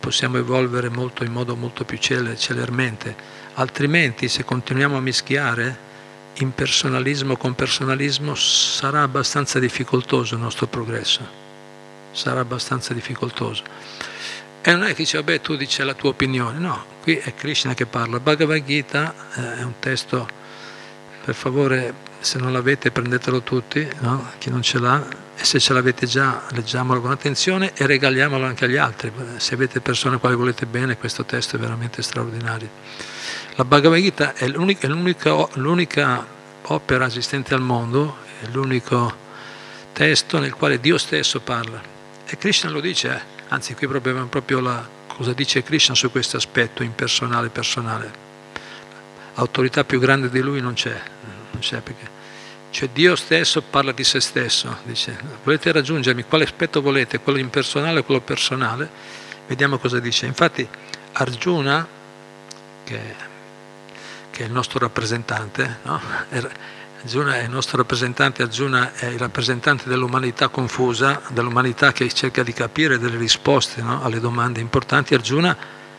possiamo 0.00 0.36
evolvere 0.36 0.88
molto, 0.88 1.24
in 1.24 1.32
modo 1.32 1.56
molto 1.56 1.84
più 1.84 1.98
celermente, 1.98 3.14
altrimenti 3.54 4.28
se 4.28 4.44
continuiamo 4.44 4.96
a 4.96 5.00
mischiare 5.00 5.78
impersonalismo 6.34 7.36
con 7.36 7.54
personalismo 7.54 8.34
sarà 8.34 9.02
abbastanza 9.02 9.58
difficoltoso 9.58 10.34
il 10.34 10.40
nostro 10.40 10.66
progresso, 10.66 11.26
sarà 12.12 12.40
abbastanza 12.40 12.92
difficoltoso. 12.92 13.62
E 14.66 14.72
non 14.72 14.84
è 14.84 14.88
che 14.88 15.02
dice, 15.02 15.18
vabbè, 15.18 15.42
tu 15.42 15.56
dici 15.56 15.82
la 15.82 15.92
tua 15.92 16.08
opinione, 16.08 16.58
no, 16.58 16.86
qui 17.02 17.16
è 17.16 17.34
Krishna 17.34 17.74
che 17.74 17.84
parla. 17.84 18.18
Bhagavad 18.18 18.64
Gita 18.64 19.14
eh, 19.34 19.58
è 19.58 19.62
un 19.62 19.74
testo, 19.78 20.26
per 21.22 21.34
favore, 21.34 21.92
se 22.20 22.38
non 22.38 22.50
l'avete 22.50 22.90
prendetelo 22.90 23.42
tutti, 23.42 23.86
no? 23.98 24.30
chi 24.38 24.48
non 24.48 24.62
ce 24.62 24.78
l'ha, 24.78 25.06
e 25.36 25.44
se 25.44 25.60
ce 25.60 25.74
l'avete 25.74 26.06
già 26.06 26.44
leggiamolo 26.52 27.02
con 27.02 27.10
attenzione 27.10 27.72
e 27.74 27.84
regaliamolo 27.84 28.46
anche 28.46 28.64
agli 28.64 28.78
altri. 28.78 29.12
Se 29.36 29.52
avete 29.52 29.82
persone 29.82 30.16
a 30.16 30.18
quali 30.18 30.34
volete 30.34 30.64
bene, 30.64 30.96
questo 30.96 31.26
testo 31.26 31.56
è 31.56 31.58
veramente 31.58 32.00
straordinario. 32.00 32.70
La 33.56 33.66
Bhagavad 33.66 34.00
Gita 34.00 34.32
è 34.32 34.48
l'unica, 34.48 34.86
è 34.86 34.90
l'unica, 34.90 35.46
l'unica 35.56 36.26
opera 36.62 37.04
esistente 37.04 37.52
al 37.52 37.60
mondo, 37.60 38.16
è 38.40 38.46
l'unico 38.46 39.14
testo 39.92 40.38
nel 40.38 40.54
quale 40.54 40.80
Dio 40.80 40.96
stesso 40.96 41.40
parla. 41.40 41.82
E 42.24 42.38
Krishna 42.38 42.70
lo 42.70 42.80
dice, 42.80 43.14
eh? 43.14 43.33
Anzi 43.48 43.74
qui 43.74 43.86
proprio, 43.86 44.26
proprio 44.26 44.60
la, 44.60 44.86
cosa 45.06 45.32
dice 45.32 45.62
Krishna 45.62 45.94
su 45.94 46.10
questo 46.10 46.36
aspetto 46.36 46.82
impersonale, 46.82 47.48
personale. 47.48 48.22
L'autorità 49.34 49.84
più 49.84 49.98
grande 49.98 50.28
di 50.28 50.40
lui 50.40 50.60
non 50.60 50.74
c'è, 50.74 51.00
non 51.50 51.60
c'è 51.60 51.80
perché 51.80 52.22
cioè 52.74 52.88
Dio 52.88 53.14
stesso 53.14 53.62
parla 53.62 53.92
di 53.92 54.02
se 54.02 54.18
stesso, 54.18 54.78
dice, 54.82 55.16
volete 55.44 55.70
raggiungermi, 55.70 56.24
quale 56.24 56.42
aspetto 56.42 56.82
volete, 56.82 57.20
quello 57.20 57.38
impersonale 57.38 58.00
o 58.00 58.02
quello 58.02 58.20
personale? 58.20 58.90
Vediamo 59.46 59.78
cosa 59.78 60.00
dice. 60.00 60.26
Infatti 60.26 60.68
Arjuna, 61.12 61.86
che, 62.82 63.00
che 64.32 64.42
è 64.42 64.46
il 64.46 64.50
nostro 64.50 64.80
rappresentante, 64.80 65.78
no? 65.82 66.00
Arjuna 67.04 67.36
è 67.36 67.42
il 67.42 67.50
nostro 67.50 67.76
rappresentante, 67.76 68.42
Arjuna 68.42 68.94
è 68.94 69.04
il 69.04 69.18
rappresentante 69.18 69.90
dell'umanità 69.90 70.48
confusa, 70.48 71.20
dell'umanità 71.28 71.92
che 71.92 72.10
cerca 72.10 72.42
di 72.42 72.54
capire 72.54 72.98
delle 72.98 73.18
risposte 73.18 73.82
no? 73.82 74.02
alle 74.02 74.20
domande 74.20 74.60
importanti. 74.60 75.12
Arjuna 75.12 75.54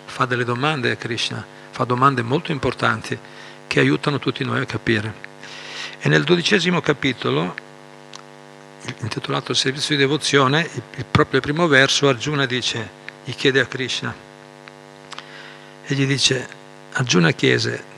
fa 0.05 0.25
delle 0.25 0.43
domande 0.43 0.89
a 0.89 0.95
Krishna, 0.95 1.45
fa 1.69 1.83
domande 1.83 2.23
molto 2.23 2.51
importanti 2.51 3.15
che 3.67 3.79
aiutano 3.79 4.17
tutti 4.17 4.43
noi 4.43 4.61
a 4.61 4.65
capire. 4.65 5.13
E 5.99 6.09
nel 6.09 6.23
dodicesimo 6.23 6.81
capitolo, 6.81 7.53
intitolato 9.01 9.53
servizio 9.53 9.95
di 9.95 10.01
devozione, 10.01 10.67
il 10.95 11.05
proprio 11.05 11.39
primo 11.39 11.67
verso, 11.67 12.09
Arjuna 12.09 12.47
dice, 12.47 12.89
gli 13.23 13.35
chiede 13.35 13.59
a 13.59 13.67
Krishna, 13.67 14.11
e 15.85 15.93
gli 15.93 16.07
dice, 16.07 16.49
Arjuna 16.93 17.29
chiese, 17.29 17.93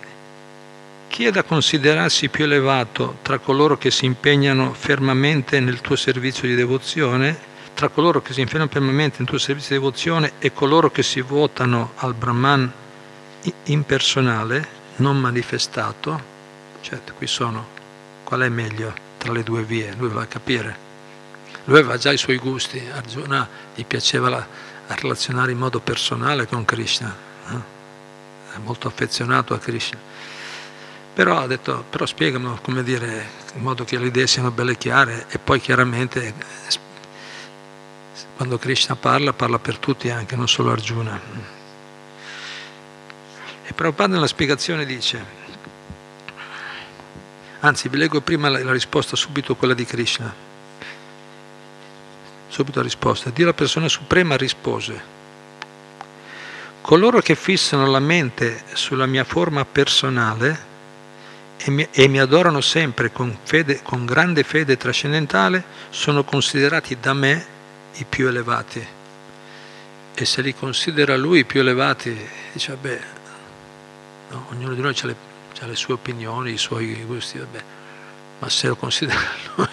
chi 1.07 1.25
è 1.25 1.31
da 1.31 1.43
considerarsi 1.43 2.29
più 2.29 2.43
elevato 2.43 3.17
tra 3.21 3.39
coloro 3.39 3.77
che 3.77 3.91
si 3.91 4.05
impegnano 4.05 4.73
fermamente 4.73 5.59
nel 5.59 5.81
tuo 5.81 5.95
servizio 5.95 6.47
di 6.47 6.55
devozione, 6.55 7.37
tra 7.73 7.89
coloro 7.89 8.21
che 8.21 8.33
si 8.33 8.41
impegnano 8.41 8.69
fermamente 8.69 9.17
nel 9.19 9.27
tuo 9.27 9.37
servizio 9.37 9.75
di 9.75 9.81
devozione 9.81 10.33
e 10.39 10.51
coloro 10.51 10.91
che 10.91 11.03
si 11.03 11.21
votano 11.21 11.93
al 11.95 12.13
Brahman 12.13 12.71
impersonale, 13.65 14.67
non 14.97 15.17
manifestato? 15.17 16.35
Certo, 16.81 17.13
qui 17.13 17.27
sono 17.27 17.75
qual 18.23 18.41
è 18.41 18.49
meglio 18.49 18.93
tra 19.17 19.31
le 19.31 19.43
due 19.43 19.63
vie, 19.63 19.93
lui 19.97 20.09
voleva 20.09 20.25
capire. 20.25 20.85
Lui 21.65 21.79
aveva 21.79 21.97
già 21.97 22.11
i 22.11 22.17
suoi 22.17 22.37
gusti, 22.37 22.81
Arjuna 22.93 23.47
gli 23.73 23.85
piaceva 23.85 24.29
la, 24.29 24.47
relazionare 24.87 25.51
in 25.51 25.57
modo 25.57 25.79
personale 25.79 26.47
con 26.47 26.63
Krishna, 26.65 27.15
eh? 27.49 28.55
è 28.55 28.57
molto 28.59 28.87
affezionato 28.87 29.53
a 29.53 29.59
Krishna. 29.59 29.99
Però 31.17 31.39
ha 31.39 31.47
detto, 31.47 31.84
però 31.89 32.06
spiegamelo, 32.06 32.60
come 32.62 32.84
dire, 32.84 33.27
in 33.56 33.63
modo 33.63 33.84
che 33.84 33.97
le 33.97 34.06
idee 34.06 34.27
siano 34.27 34.51
belle 34.51 34.77
chiare 34.77 35.25
e 35.30 35.39
poi 35.39 35.60
chiaramente 35.60 36.32
quando 38.36 38.60
Krishna 38.60 38.95
parla, 38.95 39.34
parla 39.34 39.58
per 39.58 39.80
tutti 39.80 40.12
anche, 40.12 40.36
non 40.36 40.47
solo 40.47 40.69
Arjuna. 40.69 41.19
E 43.63 43.73
Prabhupada 43.73 44.13
nella 44.13 44.27
spiegazione 44.27 44.86
dice, 44.86 45.25
Anzi, 47.62 47.89
vi 47.89 47.97
leggo 47.97 48.21
prima 48.21 48.47
la, 48.49 48.63
la 48.63 48.71
risposta, 48.71 49.15
subito 49.15 49.56
quella 49.56 49.73
di 49.73 49.86
Krishna. 49.86 50.32
Subito 52.47 52.77
la 52.77 52.86
risposta. 52.86 53.32
Dio 53.32 53.47
la 53.47 53.53
persona 53.53 53.89
suprema 53.89 54.38
rispose, 54.38 55.01
coloro 56.82 57.21
che 57.21 57.34
fissano 57.34 57.88
la 57.88 57.99
mente 57.99 58.65
sulla 58.73 59.08
mia 59.08 59.23
forma 59.23 59.65
personale 59.65 60.66
e 61.57 61.71
mi, 61.71 61.87
e 61.91 62.07
mi 62.07 62.19
adorano 62.19 62.61
sempre 62.61 63.11
con, 63.11 63.35
fede, 63.43 63.81
con 63.81 64.05
grande 64.05 64.43
fede 64.43 64.77
trascendentale 64.77 65.63
sono 65.89 66.23
considerati 66.23 66.97
da 66.99 67.13
me 67.13 67.45
i 67.95 68.05
più 68.07 68.27
elevati. 68.27 68.85
E 70.13 70.25
se 70.25 70.41
li 70.41 70.53
considera 70.53 71.15
lui 71.15 71.39
i 71.39 71.45
più 71.45 71.59
elevati, 71.59 72.17
dice, 72.53 72.71
vabbè, 72.71 72.99
no, 74.29 74.45
ognuno 74.51 74.73
di 74.73 74.81
noi 74.81 74.95
ha 74.99 75.05
le 75.05 75.15
le 75.65 75.75
sue 75.75 75.95
opinioni, 75.95 76.51
i 76.51 76.57
suoi 76.57 76.93
gusti, 77.05 77.39
vabbè. 77.39 77.63
ma 78.39 78.49
se 78.49 78.67
lo 78.67 78.75
considera 78.75 79.19
lui, 79.55 79.67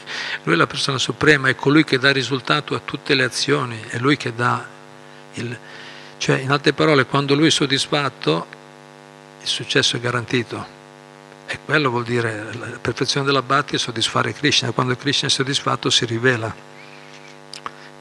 lui 0.44 0.54
è 0.54 0.56
la 0.56 0.66
persona 0.66 0.98
suprema, 0.98 1.48
è 1.48 1.54
colui 1.54 1.84
che 1.84 1.98
dà 1.98 2.10
risultato 2.10 2.74
a 2.74 2.80
tutte 2.82 3.14
le 3.14 3.24
azioni, 3.24 3.80
è 3.88 3.98
lui 3.98 4.16
che 4.16 4.34
dà 4.34 4.66
il... 5.34 5.58
Cioè, 6.16 6.38
in 6.38 6.50
altre 6.50 6.72
parole, 6.72 7.04
quando 7.04 7.34
lui 7.34 7.48
è 7.48 7.50
soddisfatto, 7.50 8.46
il 9.42 9.48
successo 9.48 9.96
è 9.96 10.00
garantito. 10.00 10.73
E 11.54 11.58
quello 11.64 11.88
vuol 11.88 12.02
dire 12.02 12.52
la 12.52 12.66
perfezione 12.80 13.24
della 13.24 13.40
bhakti 13.40 13.76
è 13.76 13.78
soddisfare 13.78 14.32
Krishna, 14.32 14.72
quando 14.72 14.96
Krishna 14.96 15.28
è 15.28 15.30
soddisfatto 15.30 15.88
si 15.88 16.04
rivela. 16.04 16.52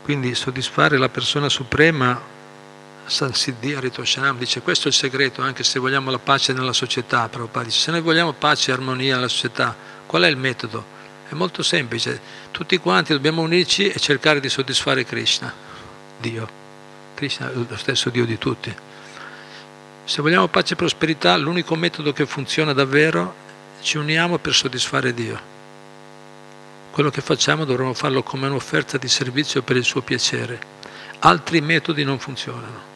Quindi 0.01 0.33
soddisfare 0.33 0.97
la 0.97 1.07
persona 1.07 1.49
suprema 1.49 2.19
Sansiddhi 3.05 3.75
Aritoshanam 3.75 4.39
dice 4.39 4.61
questo 4.61 4.85
è 4.85 4.87
il 4.87 4.95
segreto 4.95 5.43
anche 5.43 5.63
se 5.63 5.77
vogliamo 5.77 6.09
la 6.09 6.17
pace 6.17 6.51
nella 6.53 6.73
società 6.73 7.27
Prabhupada 7.27 7.65
dice 7.65 7.79
se 7.79 7.91
noi 7.91 7.99
vogliamo 8.01 8.31
pace 8.31 8.71
e 8.71 8.73
armonia 8.73 9.15
nella 9.15 9.27
società 9.27 9.75
qual 10.05 10.23
è 10.23 10.27
il 10.27 10.37
metodo? 10.37 10.85
è 11.27 11.33
molto 11.33 11.63
semplice 11.63 12.19
tutti 12.51 12.77
quanti 12.77 13.11
dobbiamo 13.11 13.41
unirci 13.41 13.89
e 13.89 13.99
cercare 13.99 14.39
di 14.39 14.47
soddisfare 14.47 15.03
Krishna 15.03 15.53
Dio 16.17 16.47
Krishna 17.13 17.51
è 17.51 17.55
lo 17.55 17.75
stesso 17.75 18.09
Dio 18.09 18.25
di 18.25 18.37
tutti 18.37 18.73
se 20.05 20.21
vogliamo 20.21 20.47
pace 20.47 20.73
e 20.73 20.77
prosperità 20.77 21.35
l'unico 21.35 21.75
metodo 21.75 22.13
che 22.13 22.25
funziona 22.25 22.71
davvero 22.71 23.42
ci 23.83 23.97
uniamo 23.97 24.37
per 24.37 24.53
soddisfare 24.53 25.13
Dio. 25.13 25.51
Quello 26.89 27.09
che 27.09 27.21
facciamo 27.21 27.65
dovremmo 27.65 27.93
farlo 27.93 28.23
come 28.23 28.47
un'offerta 28.47 28.97
di 28.97 29.09
servizio 29.09 29.61
per 29.61 29.75
il 29.75 29.83
suo 29.83 30.01
piacere. 30.01 30.71
Altri 31.19 31.59
metodi 31.59 32.03
non 32.03 32.17
funzionano. 32.17 32.91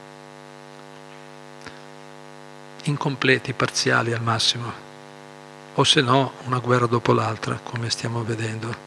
Incompleti, 2.84 3.52
parziali 3.52 4.14
al 4.14 4.22
massimo, 4.22 4.72
o 5.76 5.84
se 5.84 6.02
no 6.02 6.34
una 6.46 6.60
guerra 6.60 6.86
dopo 6.86 7.12
l'altra, 7.12 7.60
come 7.62 7.90
stiamo 7.90 8.24
vedendo, 8.24 8.86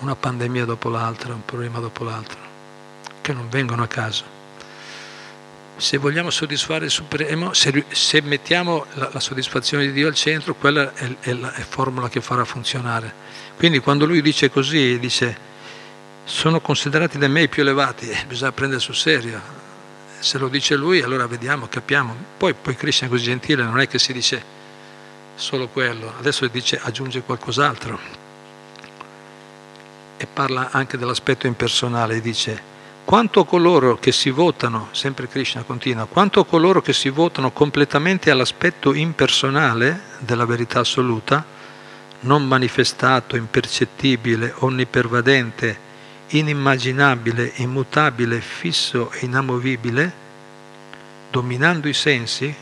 una 0.00 0.14
pandemia 0.14 0.66
dopo 0.66 0.90
l'altra, 0.90 1.32
un 1.32 1.44
problema 1.44 1.78
dopo 1.78 2.04
l'altro, 2.04 2.38
che 3.22 3.32
non 3.32 3.48
vengono 3.48 3.82
a 3.82 3.86
caso. 3.86 4.35
Se 5.76 5.98
vogliamo 5.98 6.30
soddisfare 6.30 6.86
il 6.86 6.90
Supremo, 6.90 7.52
se, 7.52 7.84
se 7.88 8.22
mettiamo 8.22 8.86
la, 8.94 9.10
la, 9.12 9.20
soddisfazione 9.20 9.86
di 9.86 9.92
Dio 9.92 10.08
al 10.08 10.14
centro, 10.14 10.54
quella 10.54 10.94
è, 10.94 11.16
è 11.20 11.32
la 11.34 11.52
è 11.52 11.60
formula 11.60 12.08
che 12.08 12.20
farà 12.20 12.44
funzionare. 12.44 13.12
Quindi 13.56 13.80
quando 13.80 14.06
lui 14.06 14.22
dice 14.22 14.50
così, 14.50 14.98
dice 14.98 15.54
sono 16.24 16.60
considerati 16.60 17.18
da 17.18 17.28
me 17.28 17.42
i 17.42 17.48
più 17.48 17.62
elevati, 17.62 18.08
bisogna 18.26 18.52
prendere 18.52 18.80
sul 18.80 18.96
serio, 18.96 19.40
se 20.18 20.38
lo 20.38 20.48
dice 20.48 20.76
lui 20.76 21.02
allora 21.02 21.26
vediamo, 21.26 21.68
capiamo. 21.68 22.14
Poi, 22.36 22.54
poi 22.54 22.74
Krishna 22.74 23.06
è 23.06 23.10
così 23.10 23.24
gentile, 23.24 23.62
non 23.62 23.78
è 23.78 23.86
che 23.86 23.98
si 23.98 24.12
dice 24.12 24.54
solo 25.34 25.68
quello, 25.68 26.14
adesso 26.18 26.46
dice 26.48 26.80
aggiunge 26.82 27.20
qualcos'altro 27.22 28.24
e 30.16 30.26
parla 30.26 30.70
anche 30.70 30.96
dell'aspetto 30.96 31.46
impersonale, 31.46 32.20
dice 32.20 32.74
quanto 33.06 33.44
coloro 33.44 33.98
che 33.98 34.10
si 34.10 34.30
votano, 34.30 34.88
sempre 34.90 35.28
Krishna 35.28 35.62
continua, 35.62 36.06
quanto 36.06 36.44
coloro 36.44 36.82
che 36.82 36.92
si 36.92 37.08
votano 37.08 37.52
completamente 37.52 38.32
all'aspetto 38.32 38.92
impersonale 38.94 40.00
della 40.18 40.44
verità 40.44 40.80
assoluta, 40.80 41.44
non 42.22 42.44
manifestato, 42.44 43.36
impercettibile, 43.36 44.52
onnipervadente, 44.58 45.78
inimmaginabile, 46.30 47.52
immutabile, 47.58 48.40
fisso 48.40 49.12
e 49.12 49.26
inamovibile, 49.26 50.12
dominando 51.30 51.86
i 51.86 51.94
sensi, 51.94 52.52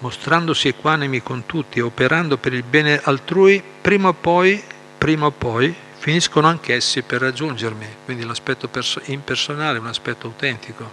mostrandosi 0.00 0.66
equanimi 0.66 1.22
con 1.22 1.46
tutti, 1.46 1.78
operando 1.78 2.36
per 2.36 2.52
il 2.52 2.64
bene 2.64 3.00
altrui, 3.00 3.62
prima 3.80 4.08
o 4.08 4.12
poi, 4.12 4.60
prima 4.98 5.26
o 5.26 5.30
poi 5.30 5.84
finiscono 6.06 6.46
anch'essi 6.46 7.02
per 7.02 7.20
raggiungermi. 7.20 7.84
Quindi 8.04 8.24
l'aspetto 8.24 8.68
perso- 8.68 9.02
impersonale 9.06 9.78
è 9.78 9.80
un 9.80 9.88
aspetto 9.88 10.28
autentico 10.28 10.88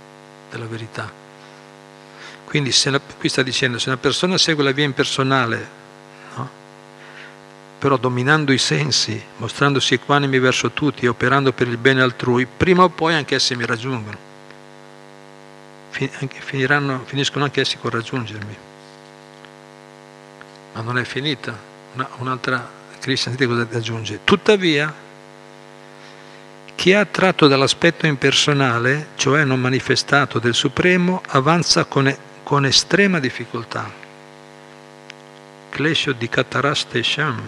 della 0.49 0.65
verità. 0.65 1.08
Quindi 2.45 2.73
la, 2.86 2.99
qui 3.19 3.30
sta 3.30 3.43
dicendo, 3.43 3.78
se 3.78 3.89
una 3.89 3.99
persona 3.99 4.39
segue 4.39 4.63
la 4.63 4.71
via 4.71 4.86
impersonale, 4.86 5.69
no? 6.36 6.49
però 7.78 7.97
dominando 7.97 8.52
i 8.52 8.58
sensi, 8.58 9.23
mostrandosi 9.38 9.93
equanimi 9.93 10.39
verso 10.39 10.71
tutti 10.71 11.06
operando 11.06 11.54
per 11.54 11.67
il 11.67 11.78
bene 11.78 12.02
altrui, 12.02 12.47
prima 12.47 12.84
o 12.84 12.89
poi 12.89 13.13
anch'essi 13.13 13.56
mi 13.56 13.67
raggiungono. 13.67 14.17
Finiranno, 15.91 17.04
finiscono 17.06 17.43
anch'essi 17.43 17.78
con 17.78 17.91
raggiungermi. 17.91 18.58
Ma 20.73 20.82
non 20.82 20.97
è 20.97 21.04
finita. 21.04 21.56
Una, 21.93 22.10
un'altra 22.17 22.82
Krishna, 23.04 23.36
sentite 23.36 23.45
cosa 23.45 23.67
aggiunge. 23.78 24.21
Tuttavia, 24.23 25.03
chi 26.84 26.91
è 26.91 26.96
attratto 26.96 27.48
dall'aspetto 27.48 28.08
impersonale, 28.08 29.12
cioè 29.15 29.46
non 29.46 29.62
manifestato 29.62 30.38
del 30.38 30.54
Supremo, 30.54 31.22
avanza 31.30 31.86
con, 31.86 32.13
con 32.43 32.65
estrema 32.65 33.22
difficoltà. 33.22 33.89
Klesho 35.69 36.12
di 36.12 36.28
Katarastesham. 36.28 37.41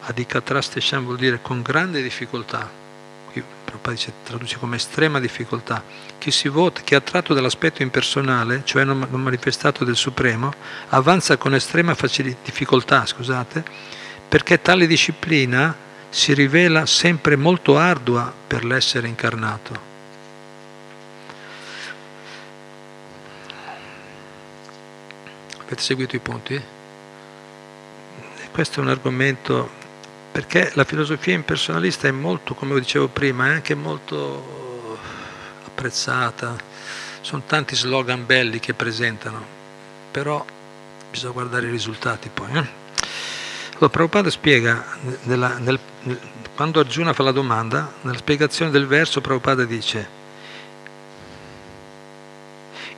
Adikatrastesham 0.00 1.04
vuol 1.04 1.16
dire 1.18 1.38
con 1.40 1.62
grande 1.62 2.02
difficoltà. 2.02 2.68
Qui 3.30 3.40
Prabhupada 3.64 3.94
dice, 3.94 4.12
traduce 4.24 4.58
come 4.58 4.74
estrema 4.74 5.20
difficoltà. 5.20 5.84
Chi 6.18 6.32
si 6.32 6.48
vota, 6.48 6.80
chi 6.80 6.94
è 6.94 6.96
attratto 6.96 7.34
dall'aspetto 7.34 7.82
impersonale, 7.82 8.62
cioè 8.64 8.82
non, 8.82 9.06
non 9.08 9.22
manifestato 9.22 9.84
del 9.84 9.94
Supremo, 9.94 10.52
avanza 10.88 11.36
con 11.36 11.54
estrema 11.54 11.94
difficoltà, 12.42 13.06
scusate, 13.06 13.62
perché 14.28 14.60
tale 14.60 14.88
disciplina 14.88 15.86
si 16.10 16.32
rivela 16.34 16.86
sempre 16.86 17.36
molto 17.36 17.76
ardua 17.76 18.32
per 18.46 18.64
l'essere 18.64 19.08
incarnato. 19.08 19.86
Avete 25.58 25.82
seguito 25.82 26.16
i 26.16 26.20
punti? 26.20 26.62
Questo 28.50 28.80
è 28.80 28.82
un 28.82 28.88
argomento 28.88 29.70
perché 30.32 30.70
la 30.74 30.84
filosofia 30.84 31.34
impersonalista 31.34 32.08
è 32.08 32.10
molto, 32.10 32.54
come 32.54 32.78
dicevo 32.78 33.08
prima, 33.08 33.48
è 33.48 33.50
anche 33.50 33.74
molto 33.74 34.98
apprezzata, 35.66 36.56
sono 37.20 37.42
tanti 37.46 37.76
slogan 37.76 38.24
belli 38.24 38.58
che 38.58 38.72
presentano, 38.72 39.44
però 40.10 40.44
bisogna 41.10 41.32
guardare 41.32 41.66
i 41.66 41.70
risultati 41.70 42.30
poi. 42.32 42.52
Eh? 42.52 42.87
Allora, 43.78 43.92
Prabhupada 43.92 44.28
spiega, 44.28 44.84
nella, 45.22 45.56
nel, 45.58 45.78
quando 46.56 46.80
Arjuna 46.80 47.12
fa 47.12 47.22
la 47.22 47.30
domanda, 47.30 47.92
nella 48.00 48.16
spiegazione 48.16 48.72
del 48.72 48.88
verso 48.88 49.20
Prabhupada 49.20 49.64
dice, 49.64 50.16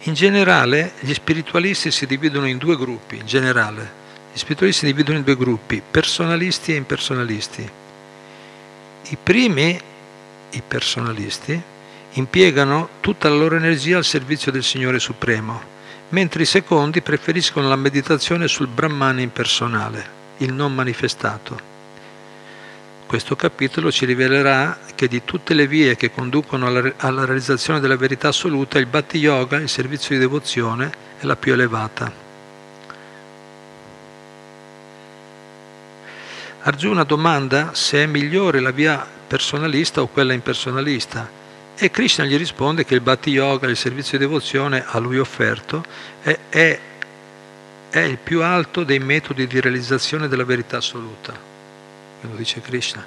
in 0.04 0.14
generale 0.14 0.92
gli 1.00 1.12
spiritualisti 1.12 1.90
si 1.90 2.06
dividono 2.06 2.48
in 2.48 2.56
due 2.56 2.78
gruppi, 2.78 3.18
in 3.18 3.26
generale, 3.26 3.92
gli 4.32 4.38
spiritualisti 4.38 4.86
si 4.86 4.92
dividono 4.92 5.18
in 5.18 5.24
due 5.24 5.36
gruppi, 5.36 5.82
personalisti 5.90 6.72
e 6.72 6.76
impersonalisti. 6.76 7.70
I 9.02 9.18
primi, 9.22 9.78
i 10.48 10.62
personalisti, 10.66 11.60
impiegano 12.12 12.88
tutta 13.00 13.28
la 13.28 13.34
loro 13.34 13.56
energia 13.56 13.98
al 13.98 14.04
servizio 14.04 14.50
del 14.50 14.64
Signore 14.64 14.98
Supremo, 14.98 15.60
mentre 16.08 16.44
i 16.44 16.46
secondi 16.46 17.02
preferiscono 17.02 17.68
la 17.68 17.76
meditazione 17.76 18.48
sul 18.48 18.68
Brahman 18.68 19.20
impersonale 19.20 20.19
il 20.40 20.52
non 20.52 20.74
manifestato. 20.74 21.68
Questo 23.06 23.34
capitolo 23.34 23.90
ci 23.90 24.04
rivelerà 24.04 24.78
che 24.94 25.08
di 25.08 25.24
tutte 25.24 25.54
le 25.54 25.66
vie 25.66 25.96
che 25.96 26.12
conducono 26.12 26.66
alla, 26.66 26.92
alla 26.98 27.24
realizzazione 27.24 27.80
della 27.80 27.96
verità 27.96 28.28
assoluta, 28.28 28.78
il 28.78 28.86
Bhatti 28.86 29.18
Yoga, 29.18 29.56
il 29.56 29.68
servizio 29.68 30.14
di 30.14 30.20
devozione, 30.20 30.92
è 31.18 31.24
la 31.24 31.36
più 31.36 31.52
elevata. 31.52 32.28
Arjuna 36.62 37.04
domanda 37.04 37.70
se 37.74 38.02
è 38.02 38.06
migliore 38.06 38.60
la 38.60 38.70
via 38.70 39.04
personalista 39.26 40.02
o 40.02 40.08
quella 40.08 40.34
impersonalista 40.34 41.38
e 41.74 41.90
Krishna 41.90 42.26
gli 42.26 42.36
risponde 42.36 42.84
che 42.84 42.94
il 42.94 43.00
Bhatti 43.00 43.30
Yoga, 43.30 43.66
il 43.66 43.76
servizio 43.76 44.18
di 44.18 44.24
devozione 44.24 44.84
a 44.86 44.98
lui 44.98 45.18
offerto, 45.18 45.82
è, 46.20 46.38
è 46.50 46.78
è 47.90 47.98
il 47.98 48.18
più 48.18 48.42
alto 48.42 48.84
dei 48.84 49.00
metodi 49.00 49.46
di 49.46 49.60
realizzazione 49.60 50.28
della 50.28 50.44
verità 50.44 50.76
assoluta, 50.76 51.36
lo 52.20 52.36
dice 52.36 52.60
Krishna, 52.60 53.04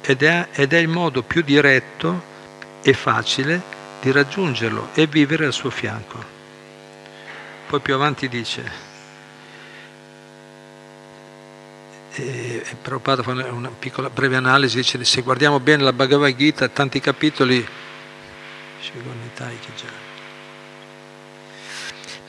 ed 0.00 0.22
è, 0.22 0.48
ed 0.52 0.72
è 0.72 0.78
il 0.78 0.88
modo 0.88 1.22
più 1.22 1.42
diretto 1.42 2.36
e 2.82 2.92
facile 2.94 3.60
di 4.00 4.10
raggiungerlo 4.10 4.88
e 4.94 5.06
vivere 5.06 5.44
al 5.44 5.52
suo 5.52 5.70
fianco. 5.70 6.36
Poi 7.68 7.80
più 7.80 7.94
avanti 7.94 8.28
dice, 8.28 8.86
e 12.14 12.64
Prabhupada 12.80 13.22
fa 13.22 13.32
una 13.32 13.70
piccola 13.70 14.08
breve 14.08 14.36
analisi, 14.36 14.76
dice 14.78 15.04
se 15.04 15.20
guardiamo 15.20 15.60
bene 15.60 15.82
la 15.82 15.92
Bhagavad 15.92 16.34
Gita, 16.34 16.68
tanti 16.68 16.98
capitoli, 16.98 17.66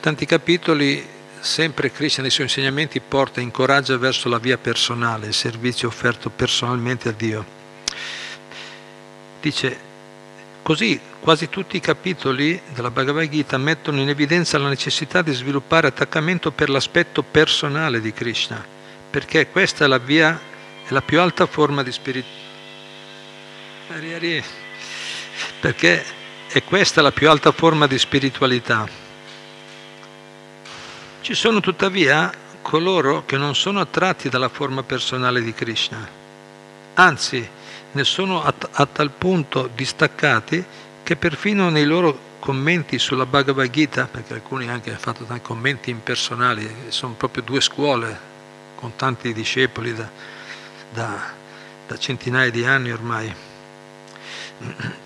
tanti 0.00 0.26
capitoli 0.26 1.18
sempre 1.40 1.90
Krishna 1.90 2.22
nei 2.22 2.30
suoi 2.30 2.46
insegnamenti 2.46 3.00
porta 3.00 3.40
e 3.40 3.42
incoraggia 3.42 3.96
verso 3.96 4.28
la 4.28 4.38
via 4.38 4.58
personale, 4.58 5.28
il 5.28 5.34
servizio 5.34 5.88
offerto 5.88 6.30
personalmente 6.30 7.08
a 7.08 7.12
Dio. 7.12 7.44
Dice, 9.40 9.78
così 10.62 11.00
quasi 11.18 11.48
tutti 11.48 11.76
i 11.76 11.80
capitoli 11.80 12.60
della 12.74 12.90
Bhagavad 12.90 13.28
Gita 13.28 13.58
mettono 13.58 14.00
in 14.00 14.08
evidenza 14.08 14.58
la 14.58 14.68
necessità 14.68 15.22
di 15.22 15.32
sviluppare 15.32 15.88
attaccamento 15.88 16.50
per 16.50 16.68
l'aspetto 16.68 17.22
personale 17.22 18.00
di 18.00 18.12
Krishna, 18.12 18.64
perché 19.10 19.48
questa 19.48 19.84
è 19.84 19.88
la 19.88 19.98
via, 19.98 20.38
è 20.86 20.92
la 20.92 21.02
più 21.02 21.20
alta 21.20 21.46
forma 21.46 21.82
di 21.82 21.92
spiritualità. 21.92 22.38
Perché 25.60 26.04
è 26.48 26.62
questa 26.64 27.02
la 27.02 27.12
più 27.12 27.28
alta 27.28 27.50
forma 27.52 27.86
di 27.86 27.98
spiritualità 27.98 28.99
ci 31.30 31.36
sono 31.36 31.60
tuttavia 31.60 32.32
coloro 32.60 33.22
che 33.24 33.36
non 33.36 33.54
sono 33.54 33.78
attratti 33.78 34.28
dalla 34.28 34.48
forma 34.48 34.82
personale 34.82 35.40
di 35.40 35.54
Krishna, 35.54 36.04
anzi 36.94 37.48
ne 37.92 38.02
sono 38.02 38.42
a, 38.42 38.52
a 38.72 38.86
tal 38.86 39.12
punto 39.12 39.70
distaccati 39.72 40.64
che 41.04 41.14
perfino 41.14 41.68
nei 41.70 41.84
loro 41.84 42.18
commenti 42.40 42.98
sulla 42.98 43.26
Bhagavad 43.26 43.70
Gita, 43.70 44.08
perché 44.10 44.34
alcuni 44.34 44.68
anche 44.68 44.90
hanno 44.90 44.98
fatto 44.98 45.22
tanti 45.22 45.44
commenti 45.44 45.90
impersonali, 45.90 46.68
sono 46.88 47.12
proprio 47.12 47.44
due 47.44 47.60
scuole 47.60 48.18
con 48.74 48.96
tanti 48.96 49.32
discepoli 49.32 49.94
da, 49.94 50.10
da, 50.92 51.32
da 51.86 51.96
centinaia 51.96 52.50
di 52.50 52.66
anni 52.66 52.90
ormai. 52.90 53.32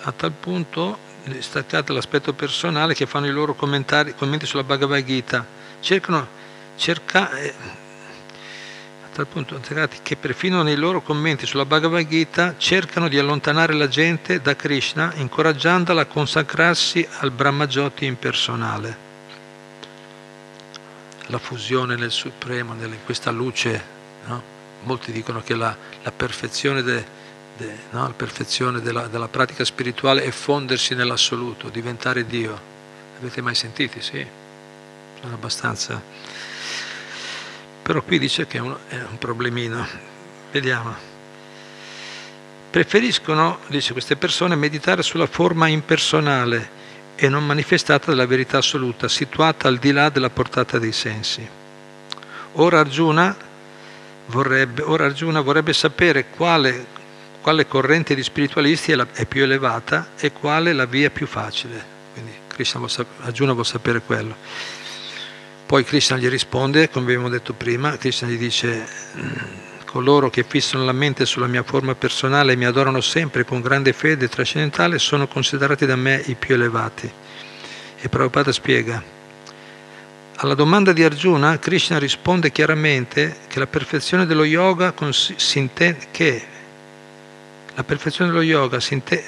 A 0.00 0.12
tal 0.12 0.32
punto 0.32 1.07
staccate 1.40 1.92
l'aspetto 1.92 2.32
personale 2.32 2.94
che 2.94 3.06
fanno 3.06 3.26
i 3.26 3.30
loro 3.30 3.54
commenti 3.54 4.46
sulla 4.46 4.64
Bhagavad 4.64 5.04
Gita. 5.04 5.44
Cercano, 5.80 6.26
cerca, 6.76 7.30
eh, 7.38 7.54
a 9.04 9.08
tal 9.12 9.26
punto 9.26 9.60
che 10.02 10.16
perfino 10.16 10.62
nei 10.62 10.76
loro 10.76 11.02
commenti 11.02 11.46
sulla 11.46 11.64
Bhagavad 11.64 12.06
Gita 12.06 12.54
cercano 12.56 13.08
di 13.08 13.18
allontanare 13.18 13.72
la 13.74 13.88
gente 13.88 14.40
da 14.40 14.56
Krishna, 14.56 15.12
incoraggiandola 15.14 16.02
a 16.02 16.06
consacrarsi 16.06 17.06
al 17.18 17.30
Brahmajoti 17.30 18.04
impersonale. 18.04 19.06
La 21.26 21.38
fusione 21.38 21.94
nel 21.96 22.10
Supremo, 22.10 22.74
in 22.74 22.96
questa 23.04 23.30
luce, 23.30 23.84
no? 24.24 24.42
molti 24.84 25.12
dicono 25.12 25.42
che 25.42 25.54
la, 25.54 25.76
la 26.02 26.12
perfezione 26.12 26.82
de, 26.82 27.04
de, 27.58 27.76
no? 27.90 28.02
la 28.02 28.14
perfezione 28.14 28.80
della, 28.80 29.08
della, 29.08 29.28
pratica 29.28 29.64
spirituale 29.64 30.22
è 30.22 30.30
fondersi 30.30 30.94
nell'assoluto, 30.94 31.68
diventare 31.68 32.24
Dio. 32.24 32.76
Avete 33.18 33.42
mai 33.42 33.54
sentiti? 33.54 34.00
Sì, 34.00 34.24
sono 35.20 35.34
abbastanza. 35.34 36.00
Però 37.82 38.02
qui 38.02 38.18
dice 38.18 38.46
che 38.46 38.58
è 38.58 38.60
un, 38.60 38.76
è 38.88 38.94
un 38.96 39.18
problemino. 39.18 39.86
Vediamo. 40.52 40.94
Preferiscono, 42.70 43.58
dice 43.66 43.92
queste 43.92 44.16
persone, 44.16 44.54
meditare 44.54 45.02
sulla 45.02 45.26
forma 45.26 45.66
impersonale 45.66 46.76
e 47.16 47.28
non 47.28 47.44
manifestata 47.44 48.10
della 48.10 48.26
verità 48.26 48.58
assoluta, 48.58 49.08
situata 49.08 49.66
al 49.66 49.78
di 49.78 49.90
là 49.90 50.08
della 50.08 50.30
portata 50.30 50.78
dei 50.78 50.92
sensi. 50.92 51.46
Ora 52.52 52.80
Arjuna 52.80 53.36
vorrebbe, 54.26 54.82
ora 54.82 55.06
Arjuna 55.06 55.40
vorrebbe 55.40 55.72
sapere 55.72 56.26
quale, 56.28 56.86
quale 57.48 57.66
corrente 57.66 58.14
di 58.14 58.22
spiritualisti 58.22 58.92
è, 58.92 58.94
la, 58.94 59.06
è, 59.10 59.24
più 59.24 59.42
elevata 59.42 60.08
e 60.18 60.32
quale 60.32 60.74
la 60.74 60.84
via 60.84 61.08
più 61.08 61.26
facile. 61.26 61.82
Quindi 62.12 62.30
Krishna 62.46 62.78
vuol, 62.78 63.06
Arjuna 63.20 63.52
vuole 63.52 63.66
sapere 63.66 64.02
quello. 64.02 64.36
Poi 65.64 65.82
Krishna 65.82 66.18
gli 66.18 66.28
risponde, 66.28 66.90
come 66.90 67.06
abbiamo 67.06 67.30
detto 67.30 67.54
prima, 67.54 67.96
Krishna 67.96 68.28
gli 68.28 68.36
dice 68.36 68.86
coloro 69.86 70.28
che 70.28 70.44
fissano 70.46 70.84
la 70.84 70.92
mente 70.92 71.24
sulla 71.24 71.46
mia 71.46 71.62
forma 71.62 71.94
personale 71.94 72.52
e 72.52 72.56
mi 72.56 72.66
adorano 72.66 73.00
sempre 73.00 73.46
con 73.46 73.62
grande 73.62 73.94
fede 73.94 74.28
trascendentale 74.28 74.98
sono 74.98 75.26
considerati 75.26 75.86
da 75.86 75.96
me 75.96 76.22
i 76.26 76.34
più 76.34 76.54
elevati. 76.54 77.10
E 77.98 78.08
Prabhupada 78.10 78.52
spiega, 78.52 79.02
alla 80.36 80.54
domanda 80.54 80.92
di 80.92 81.02
Arjuna, 81.02 81.58
Krishna 81.58 81.98
risponde 81.98 82.52
chiaramente 82.52 83.38
che 83.46 83.58
la 83.58 83.66
perfezione 83.66 84.26
dello 84.26 84.44
yoga, 84.44 84.92
intende, 85.54 86.08
che 86.10 86.56
la 87.78 87.84
perfezione 87.84 88.32
dello 88.32 88.42
yoga 88.42 88.80
si, 88.80 88.94
intende, 88.94 89.24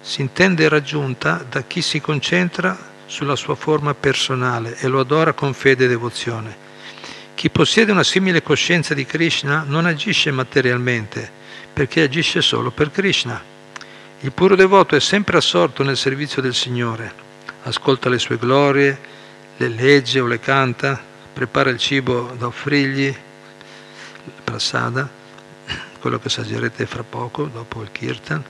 si 0.00 0.20
intende 0.20 0.68
raggiunta 0.68 1.44
da 1.50 1.62
chi 1.62 1.82
si 1.82 2.00
concentra 2.00 2.78
sulla 3.06 3.34
sua 3.34 3.56
forma 3.56 3.92
personale 3.92 4.76
e 4.78 4.86
lo 4.86 5.00
adora 5.00 5.32
con 5.32 5.52
fede 5.52 5.86
e 5.86 5.88
devozione. 5.88 6.56
Chi 7.34 7.50
possiede 7.50 7.90
una 7.90 8.04
simile 8.04 8.40
coscienza 8.40 8.94
di 8.94 9.04
Krishna 9.04 9.64
non 9.66 9.84
agisce 9.84 10.30
materialmente, 10.30 11.28
perché 11.72 12.02
agisce 12.02 12.40
solo 12.40 12.70
per 12.70 12.92
Krishna. 12.92 13.42
Il 14.20 14.30
puro 14.30 14.54
devoto 14.54 14.94
è 14.94 15.00
sempre 15.00 15.36
assorto 15.36 15.82
nel 15.82 15.96
servizio 15.96 16.40
del 16.40 16.54
Signore, 16.54 17.12
ascolta 17.64 18.08
le 18.08 18.20
sue 18.20 18.38
glorie, 18.38 18.96
le 19.56 19.68
legge 19.68 20.20
o 20.20 20.28
le 20.28 20.38
canta, 20.38 21.02
prepara 21.32 21.70
il 21.70 21.78
cibo 21.78 22.32
da 22.38 22.46
offrirgli, 22.46 23.12
prasada, 24.44 25.15
quello 26.06 26.20
che 26.20 26.28
assaggerete 26.28 26.86
fra 26.86 27.02
poco, 27.02 27.46
dopo 27.46 27.82
il 27.82 27.90
kirtan, 27.90 28.40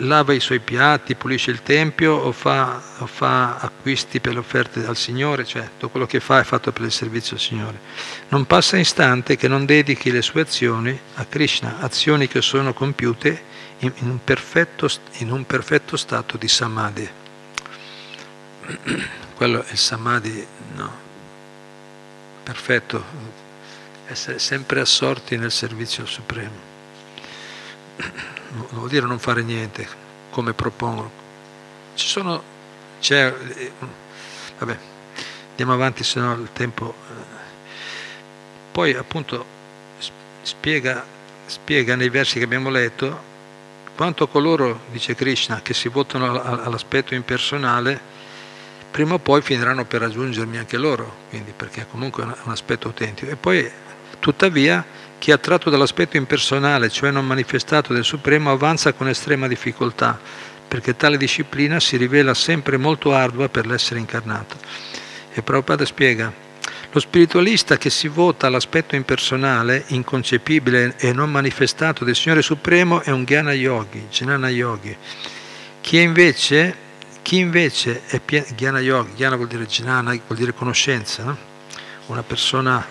lava 0.00 0.32
i 0.32 0.40
suoi 0.40 0.58
piatti, 0.58 1.14
pulisce 1.14 1.52
il 1.52 1.62
tempio 1.62 2.14
o 2.14 2.32
fa, 2.32 2.82
o 2.98 3.06
fa, 3.06 3.58
acquisti 3.58 4.18
per 4.18 4.32
le 4.32 4.40
offerte 4.40 4.84
al 4.84 4.96
Signore, 4.96 5.44
cioè 5.44 5.62
tutto 5.62 5.90
quello 5.90 6.06
che 6.06 6.18
fa 6.18 6.40
è 6.40 6.42
fatto 6.42 6.72
per 6.72 6.82
il 6.82 6.90
servizio 6.90 7.36
al 7.36 7.42
Signore. 7.42 7.78
Non 8.30 8.44
passa 8.44 8.76
istante 8.76 9.36
che 9.36 9.46
non 9.46 9.66
dedichi 9.66 10.10
le 10.10 10.20
sue 10.20 10.40
azioni 10.40 10.98
a 11.14 11.24
Krishna, 11.26 11.76
azioni 11.78 12.26
che 12.26 12.42
sono 12.42 12.74
compiute 12.74 13.42
in, 13.78 13.92
in, 13.98 14.08
un, 14.10 14.18
perfetto, 14.24 14.88
in 15.18 15.30
un, 15.30 15.46
perfetto, 15.46 15.96
stato 15.96 16.36
di 16.36 16.48
samadhi. 16.48 17.08
Quello 19.36 19.62
è 19.62 19.70
il 19.70 19.78
samadhi, 19.78 20.44
no? 20.74 20.92
Perfetto, 22.42 23.43
essere 24.06 24.38
sempre 24.38 24.80
assorti 24.80 25.36
nel 25.36 25.52
servizio 25.52 26.04
supremo 26.06 26.72
vuol 28.70 28.88
dire 28.88 29.06
non 29.06 29.18
fare 29.18 29.42
niente, 29.42 29.86
come 30.30 30.52
propongono. 30.52 31.10
Ci 31.94 32.06
sono, 32.06 32.42
c'è, 33.00 33.32
vabbè, 34.58 34.78
andiamo 35.50 35.72
avanti, 35.72 36.04
se 36.04 36.20
no 36.20 36.34
il 36.34 36.50
tempo... 36.52 36.94
Eh. 37.08 37.42
Poi 38.72 38.94
appunto 38.94 39.44
spiega, 40.42 41.04
spiega 41.46 41.94
nei 41.94 42.08
versi 42.08 42.38
che 42.38 42.44
abbiamo 42.44 42.70
letto 42.70 43.32
quanto 43.94 44.26
coloro, 44.26 44.80
dice 44.90 45.14
Krishna, 45.14 45.62
che 45.62 45.74
si 45.74 45.88
votano 45.88 46.42
all'aspetto 46.42 47.14
impersonale, 47.14 48.12
prima 48.90 49.14
o 49.14 49.18
poi 49.20 49.40
finiranno 49.42 49.84
per 49.84 50.00
raggiungermi 50.00 50.58
anche 50.58 50.76
loro, 50.76 51.18
quindi 51.28 51.52
perché 51.54 51.86
comunque 51.88 52.24
è 52.24 52.26
un 52.26 52.50
aspetto 52.50 52.88
autentico. 52.88 53.30
E 53.30 53.36
poi, 53.36 53.70
tuttavia, 54.24 54.82
chi 55.18 55.28
è 55.28 55.34
attratto 55.34 55.68
dall'aspetto 55.68 56.16
impersonale, 56.16 56.88
cioè 56.88 57.10
non 57.10 57.26
manifestato 57.26 57.92
del 57.92 58.04
Supremo, 58.04 58.50
avanza 58.50 58.94
con 58.94 59.06
estrema 59.06 59.46
difficoltà, 59.46 60.18
perché 60.66 60.96
tale 60.96 61.18
disciplina 61.18 61.78
si 61.78 61.98
rivela 61.98 62.32
sempre 62.32 62.78
molto 62.78 63.12
ardua 63.12 63.50
per 63.50 63.66
l'essere 63.66 64.00
incarnato. 64.00 64.56
E 65.30 65.42
Prabhupada 65.42 65.84
spiega, 65.84 66.32
lo 66.90 67.00
spiritualista 67.00 67.76
che 67.76 67.90
si 67.90 68.08
vota 68.08 68.46
all'aspetto 68.46 68.96
impersonale, 68.96 69.84
inconcepibile 69.88 70.94
e 70.96 71.12
non 71.12 71.30
manifestato 71.30 72.02
del 72.02 72.16
Signore 72.16 72.40
Supremo 72.40 73.02
è 73.02 73.10
un 73.10 73.24
Jnana 73.24 73.52
Yogi, 73.52 74.06
Jnana 74.10 74.48
Yogi. 74.48 74.96
Chi 75.82 76.00
invece, 76.00 76.74
chi 77.20 77.36
invece 77.40 78.04
è 78.06 78.22
Jnana 78.24 78.80
Yogi, 78.80 79.16
Jnana 79.16 79.36
vuol 79.36 79.48
dire 79.48 79.66
Jnana, 79.66 80.18
vuol 80.26 80.38
dire 80.38 80.54
conoscenza, 80.54 81.24
no? 81.24 81.36
una 82.06 82.22
persona 82.22 82.86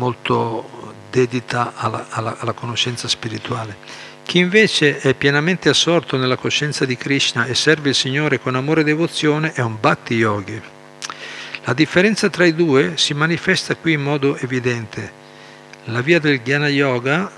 molto 0.00 0.94
dedita 1.10 1.74
alla, 1.76 2.06
alla, 2.08 2.36
alla 2.38 2.52
conoscenza 2.54 3.06
spirituale. 3.06 3.76
Chi 4.24 4.38
invece 4.38 4.98
è 4.98 5.12
pienamente 5.12 5.68
assorto 5.68 6.16
nella 6.16 6.36
coscienza 6.36 6.86
di 6.86 6.96
Krishna 6.96 7.44
e 7.44 7.54
serve 7.54 7.90
il 7.90 7.94
Signore 7.94 8.40
con 8.40 8.54
amore 8.54 8.80
e 8.80 8.84
devozione 8.84 9.52
è 9.52 9.60
un 9.60 9.76
Bhakti 9.78 10.14
Yogi. 10.14 10.62
La 11.64 11.74
differenza 11.74 12.30
tra 12.30 12.46
i 12.46 12.54
due 12.54 12.96
si 12.96 13.12
manifesta 13.12 13.76
qui 13.76 13.92
in 13.92 14.02
modo 14.02 14.36
evidente. 14.38 15.18
La 15.86 16.00
via 16.00 16.18
del 16.18 16.40
Jnana 16.40 16.68
Yoga, 16.68 17.30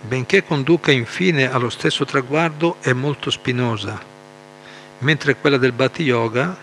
benché 0.00 0.44
conduca 0.44 0.90
infine 0.90 1.50
allo 1.50 1.68
stesso 1.68 2.04
traguardo, 2.06 2.76
è 2.80 2.92
molto 2.92 3.30
spinosa, 3.30 4.00
mentre 5.00 5.36
quella 5.36 5.58
del 5.58 5.72
Bhakti 5.72 6.04
Yoga, 6.04 6.56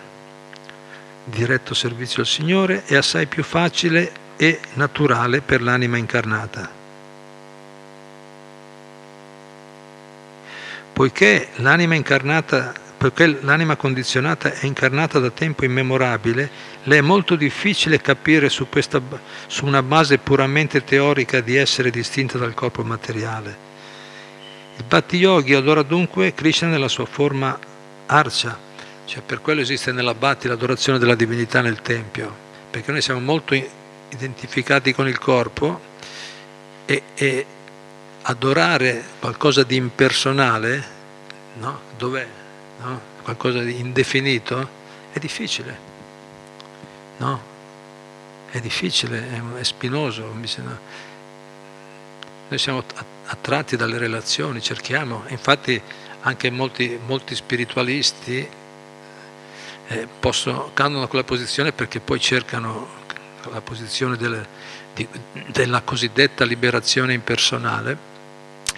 diretto 1.24 1.74
servizio 1.74 2.22
al 2.22 2.28
Signore, 2.28 2.84
è 2.86 2.96
assai 2.96 3.26
più 3.26 3.44
facile 3.44 4.24
e 4.36 4.60
naturale 4.74 5.40
per 5.40 5.62
l'anima 5.62 5.96
incarnata. 5.96 6.70
Poiché 10.92 11.48
l'anima 11.56 11.94
incarnata, 11.94 12.72
poiché 12.96 13.38
l'anima 13.42 13.76
condizionata 13.76 14.52
è 14.52 14.64
incarnata 14.64 15.18
da 15.18 15.30
tempo 15.30 15.64
immemorabile, 15.64 16.50
le 16.84 16.96
è 16.96 17.02
molto 17.02 17.36
difficile 17.36 18.00
capire 18.00 18.48
su, 18.48 18.68
questa, 18.68 19.00
su 19.46 19.66
una 19.66 19.82
base 19.82 20.18
puramente 20.18 20.84
teorica 20.84 21.40
di 21.40 21.56
essere 21.56 21.90
distinta 21.90 22.38
dal 22.38 22.54
corpo 22.54 22.82
materiale. 22.82 23.64
Il 24.78 24.84
Bhatti 24.84 25.16
Yogi 25.16 25.54
adora 25.54 25.82
dunque 25.82 26.32
Krishna 26.34 26.68
nella 26.68 26.88
sua 26.88 27.06
forma 27.06 27.58
arcia, 28.06 28.58
cioè 29.04 29.22
per 29.24 29.40
quello 29.40 29.60
esiste 29.60 29.92
nella 29.92 30.14
Bhatti 30.14 30.48
l'adorazione 30.48 30.98
della 30.98 31.14
divinità 31.14 31.60
nel 31.60 31.82
Tempio, 31.82 32.34
perché 32.70 32.90
noi 32.90 33.02
siamo 33.02 33.20
molto 33.20 33.54
identificati 34.10 34.92
con 34.92 35.08
il 35.08 35.18
corpo 35.18 35.80
e, 36.84 37.02
e 37.14 37.46
adorare 38.22 39.04
qualcosa 39.20 39.62
di 39.62 39.76
impersonale, 39.76 40.84
no? 41.54 41.80
dov'è? 41.96 42.26
No? 42.80 43.14
Qualcosa 43.22 43.60
di 43.60 43.78
indefinito, 43.78 44.68
è 45.12 45.18
difficile. 45.18 45.94
No? 47.18 47.54
È 48.50 48.60
difficile, 48.60 49.28
è, 49.30 49.58
è 49.58 49.64
spinoso. 49.64 50.32
Noi 52.48 52.58
siamo 52.58 52.84
attratti 53.26 53.76
dalle 53.76 53.98
relazioni, 53.98 54.60
cerchiamo, 54.60 55.24
infatti 55.28 55.80
anche 56.20 56.50
molti, 56.50 56.98
molti 57.04 57.34
spiritualisti 57.34 58.48
eh, 59.88 60.08
possono, 60.18 60.70
cadono 60.74 61.00
da 61.00 61.06
quella 61.06 61.24
posizione 61.24 61.72
perché 61.72 62.00
poi 62.00 62.18
cercano 62.18 63.04
la 63.52 63.60
posizione 63.60 64.16
delle, 64.16 64.46
di, 64.94 65.06
della 65.48 65.82
cosiddetta 65.82 66.44
liberazione 66.44 67.12
impersonale, 67.12 68.14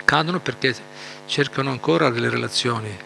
cadono 0.04 0.40
perché 0.40 0.74
cercano 1.26 1.70
ancora 1.70 2.10
delle 2.10 2.30
relazioni. 2.30 2.96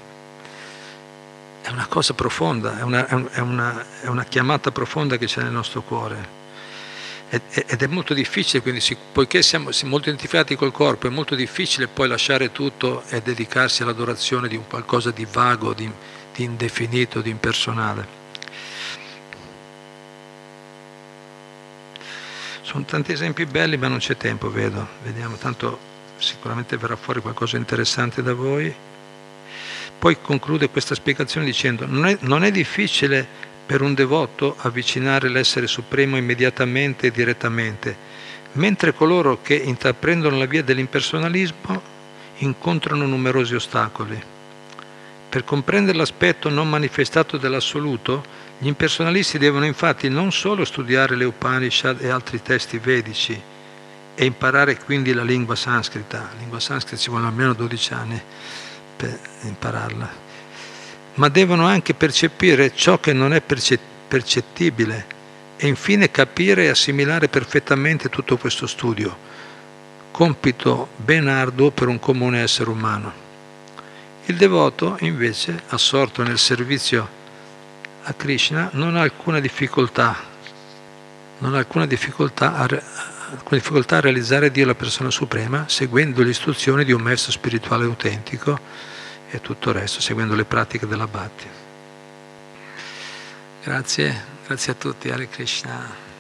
È 1.63 1.69
una 1.69 1.87
cosa 1.87 2.15
profonda, 2.15 2.79
è 2.79 2.83
una, 2.83 3.07
è 3.07 3.39
una, 3.41 3.85
è 4.01 4.07
una 4.09 4.25
chiamata 4.25 4.71
profonda 4.71 5.17
che 5.17 5.27
c'è 5.27 5.43
nel 5.43 5.53
nostro 5.53 5.83
cuore. 5.83 6.41
Ed 7.29 7.83
è 7.83 7.87
molto 7.87 8.13
difficile, 8.13 8.61
quindi 8.61 8.85
poiché 9.11 9.41
siamo 9.43 9.71
molto 9.85 10.09
identificati 10.09 10.55
col 10.55 10.71
corpo, 10.71 11.07
è 11.07 11.11
molto 11.11 11.35
difficile 11.35 11.87
poi 11.87 12.07
lasciare 12.07 12.53
tutto 12.53 13.05
e 13.09 13.23
dedicarsi 13.23 13.83
all'adorazione 13.83 14.49
di 14.49 14.57
un 14.57 14.67
qualcosa 14.69 15.11
di 15.11 15.27
vago, 15.31 15.73
di, 15.73 15.91
di 16.35 16.45
indefinito, 16.45 17.23
di 17.23 17.31
impersonale. 17.31 18.22
Sono 22.73 22.85
tanti 22.87 23.13
esempi 23.13 23.45
belli, 23.45 23.77
ma 23.77 23.89
non 23.89 23.99
c'è 23.99 24.17
tempo, 24.17 24.51
vedo. 24.51 24.89
Vediamo, 25.03 25.37
tanto 25.37 25.79
sicuramente 26.17 26.79
verrà 26.79 26.97
fuori 26.97 27.21
qualcosa 27.21 27.57
di 27.57 27.61
interessante 27.61 28.23
da 28.23 28.33
voi. 28.33 28.75
Poi 29.99 30.17
conclude 30.23 30.71
questa 30.71 30.95
spiegazione 30.95 31.45
dicendo 31.45 31.85
non 31.85 32.07
è, 32.07 32.17
non 32.21 32.45
è 32.45 32.51
difficile 32.51 33.29
per 33.67 33.83
un 33.83 33.93
devoto 33.93 34.57
avvicinare 34.61 35.29
l'essere 35.29 35.67
supremo 35.67 36.17
immediatamente 36.17 37.09
e 37.09 37.11
direttamente, 37.11 37.95
mentre 38.53 38.95
coloro 38.95 39.43
che 39.43 39.55
intraprendono 39.55 40.39
la 40.39 40.47
via 40.47 40.63
dell'impersonalismo 40.63 41.83
incontrano 42.39 43.05
numerosi 43.05 43.55
ostacoli. 43.55 44.19
Per 45.29 45.45
comprendere 45.45 45.99
l'aspetto 45.99 46.49
non 46.49 46.71
manifestato 46.71 47.37
dell'assoluto, 47.37 48.25
gli 48.63 48.69
impersonalisti 48.69 49.39
devono 49.39 49.65
infatti 49.65 50.09
non 50.09 50.31
solo 50.31 50.65
studiare 50.65 51.17
le 51.17 51.25
Upanishad 51.25 52.01
e 52.01 52.09
altri 52.11 52.41
testi 52.43 52.79
vedici 52.79 53.43
e 54.15 54.25
imparare 54.25 54.79
quindi 54.79 55.13
la 55.13 55.25
lingua 55.25 55.57
sanscrita, 55.57 56.19
la 56.19 56.39
lingua 56.39 56.61
sanscrita 56.61 57.03
ci 57.03 57.11
vogliono 57.11 57.31
almeno 57.31 57.55
12 57.55 57.93
anni 57.93 58.23
per 58.97 59.19
impararla, 59.41 60.11
ma 61.15 61.29
devono 61.29 61.67
anche 61.67 61.95
percepire 61.95 62.73
ciò 62.73 63.01
che 63.01 63.13
non 63.13 63.35
è 63.35 63.41
percettibile 63.41 65.07
e 65.57 65.67
infine 65.67 66.13
capire 66.13 66.67
e 66.67 66.69
assimilare 66.69 67.27
perfettamente 67.27 68.11
tutto 68.11 68.37
questo 68.37 68.69
studio 68.69 69.31
compito 70.13 70.91
ben 70.95 71.27
arduo 71.27 71.73
per 71.73 71.89
un 71.89 71.99
comune 71.99 72.43
essere 72.43 72.71
umano. 72.71 73.13
Il 74.27 74.37
devoto, 74.37 74.99
invece, 75.01 75.65
assorto 75.71 76.23
nel 76.23 76.39
servizio 76.39 77.21
a 78.05 78.15
Krishna, 78.15 78.71
non 78.73 78.97
ha 78.97 79.03
alcuna 79.03 79.41
difficoltà, 79.41 80.17
non 81.39 81.55
ha 81.55 81.59
alcuna 81.59 81.87
difficoltà 81.87 82.55
a, 82.55 82.63
alcuna 82.63 83.61
difficoltà 83.61 83.97
a 83.97 84.01
realizzare 84.01 84.51
Dio 84.51 84.67
la 84.67 84.75
persona 84.75 85.11
suprema, 85.11 85.65
seguendo 85.69 86.23
le 86.23 86.31
istruzioni 86.31 86.85
di 86.85 86.93
un 86.93 87.01
maestro 87.01 87.33
spirituale 87.33 87.85
autentico 87.85 88.59
e 89.31 89.41
tutto 89.41 89.71
il 89.71 89.77
resto, 89.77 90.01
seguendo 90.01 90.35
le 90.35 90.45
pratiche 90.45 90.87
dell'abbatti. 90.87 91.47
Grazie, 93.63 94.25
grazie 94.47 94.73
a 94.73 94.75
tutti, 94.75 95.09
Hare 95.09 95.29
Krishna. 95.29 96.12